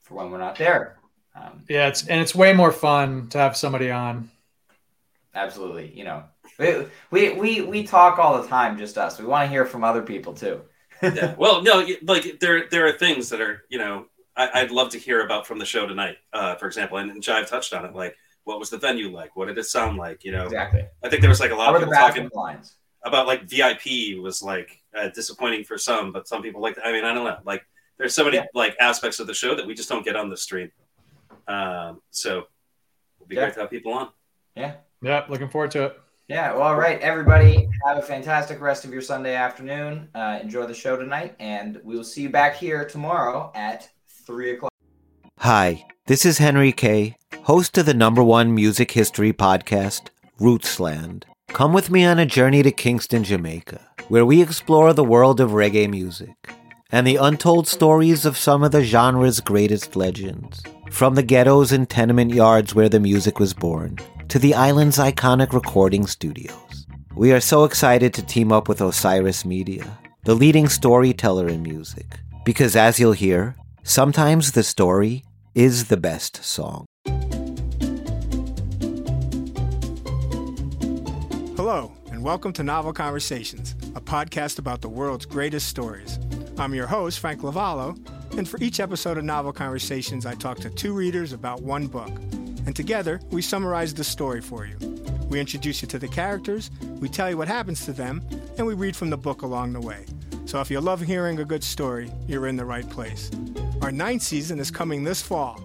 [0.00, 0.98] for when we're not there.
[1.34, 4.30] Um, Yeah, it's and it's way more fun to have somebody on.
[5.34, 6.24] absolutely, you know,
[6.60, 9.18] we, we we we talk all the time, just us.
[9.18, 10.60] We want to hear from other people too.
[11.02, 11.34] yeah.
[11.38, 14.06] Well, no, like there there are things that are you know
[14.36, 16.16] I, I'd love to hear about from the show tonight.
[16.32, 17.94] Uh, for example, and, and Jive touched on it.
[17.94, 19.34] Like, what was the venue like?
[19.36, 20.24] What did it sound like?
[20.24, 20.84] You know, Exactly.
[21.02, 22.76] I think there was like a lot How of people talking bathroom lines?
[23.04, 26.78] about like VIP was like uh, disappointing for some, but some people like.
[26.84, 27.38] I mean, I don't know.
[27.44, 27.62] Like,
[27.98, 28.44] there's so many Yeah.
[28.54, 30.70] like aspects of the show that we just don't get on the stream.
[31.48, 32.44] Um, so
[33.16, 33.42] it'll be Yeah.
[33.46, 34.08] great to have people on.
[34.54, 34.74] Yeah.
[35.02, 36.00] Yeah, looking forward to it.
[36.30, 37.68] Yeah, well, all right, everybody.
[37.84, 40.08] Have a fantastic rest of your Sunday afternoon.
[40.14, 44.52] Uh, enjoy the show tonight, and we will see you back here tomorrow at three
[44.52, 44.72] o'clock.
[45.38, 50.02] Hi, this is Henry Kay, host of the number one music history podcast,
[50.38, 51.24] Rootsland.
[51.48, 55.50] Come with me on a journey to Kingston, Jamaica, where we explore the world of
[55.50, 56.54] reggae music
[56.92, 60.62] and the untold stories of some of the genre's greatest legends.
[60.92, 63.98] From the ghettos and tenement yards where the music was born,
[64.30, 66.86] to the island's iconic recording studios.
[67.16, 72.20] We are so excited to team up with Osiris Media, the leading storyteller in music,
[72.44, 75.24] because as you'll hear, sometimes the story
[75.56, 76.86] is the best song.
[81.56, 86.20] Hello, and welcome to Novel Conversations, a podcast about the world's greatest stories.
[86.56, 87.98] I'm your host, Frank Lavallo,
[88.38, 92.12] and for each episode of Novel Conversations, I talk to two readers about one book.
[92.70, 94.76] And together, we summarize the story for you.
[95.28, 98.22] We introduce you to the characters, we tell you what happens to them,
[98.56, 100.06] and we read from the book along the way.
[100.44, 103.28] So if you love hearing a good story, you're in the right place.
[103.82, 105.60] Our ninth season is coming this fall.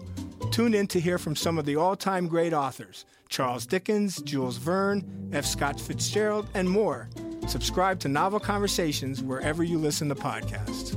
[0.49, 4.57] Tune in to hear from some of the all time great authors Charles Dickens, Jules
[4.57, 5.45] Verne, F.
[5.45, 7.07] Scott Fitzgerald, and more.
[7.47, 10.95] Subscribe to Novel Conversations wherever you listen to podcasts.